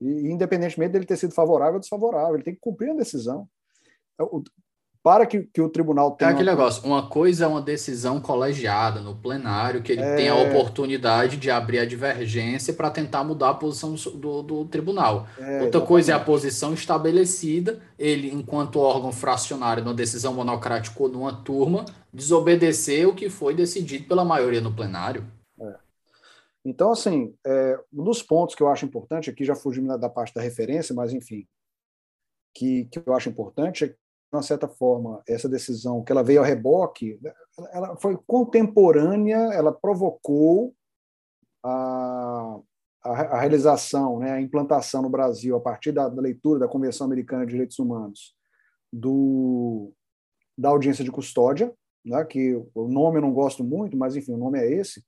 [0.00, 3.48] E, independentemente dele ter sido favorável ou desfavorável, ele tem que cumprir a decisão
[5.06, 6.32] para que, que o tribunal tenha.
[6.32, 6.56] É aquele uma...
[6.56, 10.16] negócio: uma coisa é uma decisão colegiada no plenário, que ele é...
[10.16, 15.28] tem a oportunidade de abrir a divergência para tentar mudar a posição do, do tribunal.
[15.38, 15.86] É, Outra exatamente.
[15.86, 21.84] coisa é a posição estabelecida, ele, enquanto órgão fracionário, numa decisão monocrática ou numa turma,
[22.12, 25.24] desobedecer o que foi decidido pela maioria no plenário.
[25.60, 25.74] É.
[26.64, 30.34] Então, assim, é, um dos pontos que eu acho importante, aqui já fugindo da parte
[30.34, 31.46] da referência, mas enfim,
[32.52, 33.94] que, que eu acho importante é
[34.36, 37.18] uma certa forma, essa decisão que ela veio ao reboque,
[37.72, 40.74] ela foi contemporânea, ela provocou
[41.64, 42.58] a,
[43.04, 47.06] a, a realização, né, a implantação no Brasil, a partir da, da, leitura da Convenção
[47.06, 48.34] Americana de Direitos Humanos,
[48.92, 49.92] do,
[50.56, 51.72] da audiência de custódia,
[52.04, 55.02] né, que o nome eu não gosto muito, mas enfim, o nome é esse,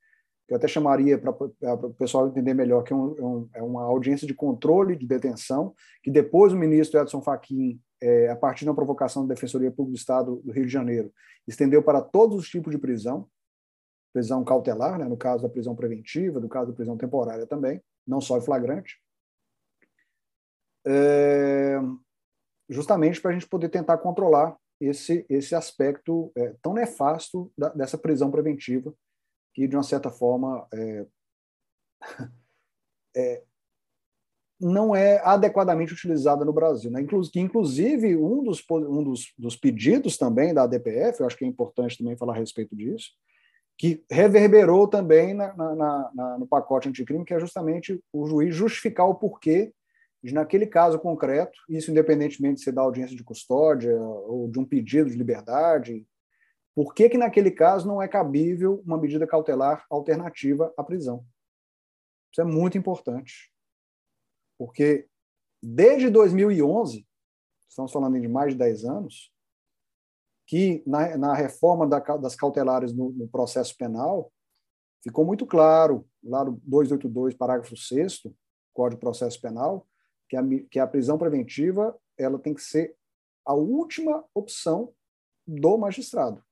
[0.47, 4.26] que eu até chamaria para o pessoal entender melhor, que é, um, é, uma audiência
[4.26, 9.26] de controle de detenção, que depois o ministro Edson Fachin, é, a partir da provocação
[9.26, 11.12] da Defensoria Pública do Estado do Rio de Janeiro,
[11.46, 13.28] estendeu para todos os tipos de prisão,
[14.12, 18.20] prisão cautelar, né, no caso da prisão preventiva, no caso da prisão temporária também, não
[18.20, 19.01] só em flagrante,
[20.86, 21.76] é,
[22.68, 27.99] justamente para a gente poder tentar controlar esse, esse aspecto é, tão nefasto da, dessa
[27.99, 28.94] prisão preventiva,
[29.55, 31.07] que, de uma certa forma, é,
[33.16, 33.44] é,
[34.61, 36.91] não é adequadamente utilizada no Brasil.
[36.91, 37.01] Né?
[37.37, 41.99] Inclusive, um, dos, um dos, dos pedidos também da ADPF, eu acho que é importante
[41.99, 43.11] também falar a respeito disso,
[43.77, 49.09] que reverberou também na, na, na, no pacote anticrime, que é justamente o juiz justificar
[49.09, 49.73] o porquê
[50.23, 54.65] de, naquele caso concreto, isso independentemente de ser da audiência de custódia ou de um
[54.65, 56.05] pedido de liberdade,
[56.75, 61.25] por que, que naquele caso não é cabível uma medida cautelar alternativa à prisão?
[62.33, 63.53] Isso é muito importante.
[64.59, 65.09] Porque
[65.63, 67.07] desde 2011,
[67.69, 69.33] estamos falando de mais de 10 anos,
[70.47, 74.33] que na, na reforma da, das cautelares no, no, processo penal,
[75.03, 78.23] ficou muito claro, lá no 282, parágrafo 6
[78.73, 79.87] Código de Processo Penal,
[80.29, 82.97] que a, que a prisão preventiva ela tem que ser
[83.45, 84.93] a última opção
[85.47, 86.43] do magistrado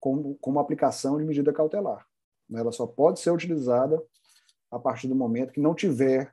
[0.00, 2.06] como, como aplicação de medida cautelar.
[2.52, 4.02] Ela só pode ser utilizada
[4.70, 6.32] a partir do momento que não tiver,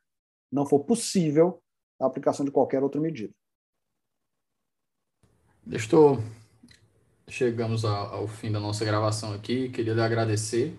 [0.52, 1.62] não for possível
[2.00, 3.34] a aplicação de qualquer outra medida.
[5.72, 6.22] Estou
[7.28, 9.70] chegamos ao fim da nossa gravação aqui.
[9.70, 10.78] Queria lhe agradecer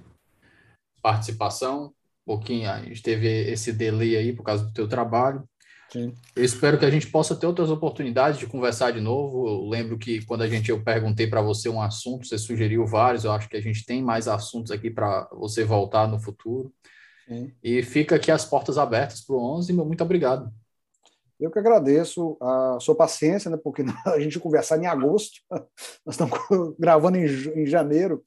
[0.98, 1.86] a participação.
[1.86, 5.44] Um pouquinho, a gente teve esse delay aí por causa do teu trabalho.
[5.90, 6.12] Sim.
[6.34, 9.48] Eu espero que a gente possa ter outras oportunidades de conversar de novo.
[9.48, 13.24] Eu lembro que quando a gente eu perguntei para você um assunto, você sugeriu vários.
[13.24, 16.72] Eu acho que a gente tem mais assuntos aqui para você voltar no futuro.
[17.26, 17.52] Sim.
[17.62, 19.72] E fica aqui as portas abertas para o 11.
[19.72, 20.52] Meu muito obrigado.
[21.38, 25.40] Eu que agradeço a sua paciência, né, porque a gente conversar em agosto,
[26.04, 26.38] nós estamos
[26.78, 28.22] gravando em, em janeiro,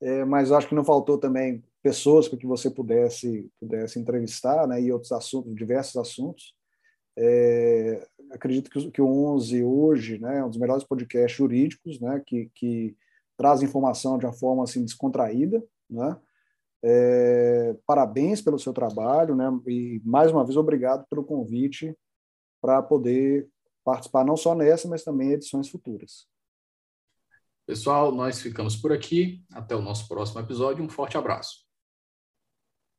[0.00, 4.80] é, mas acho que não faltou também pessoas para que você pudesse, pudesse entrevistar, né,
[4.80, 6.54] e outros assuntos, diversos assuntos.
[7.18, 12.22] É, acredito que, que, o 11 hoje né, é um dos melhores podcasts jurídicos, né,
[12.26, 12.96] que, que
[13.36, 15.64] traz informação de uma forma assim, descontraída.
[15.88, 16.16] Né?
[16.88, 21.92] É, parabéns pelo seu trabalho né, e, mais uma vez, obrigado pelo convite
[22.60, 23.48] para poder
[23.84, 26.28] participar não só nessa, mas também em edições futuras.
[27.66, 29.44] Pessoal, nós ficamos por aqui.
[29.52, 30.84] Até o nosso próximo episódio.
[30.84, 31.65] Um forte abraço.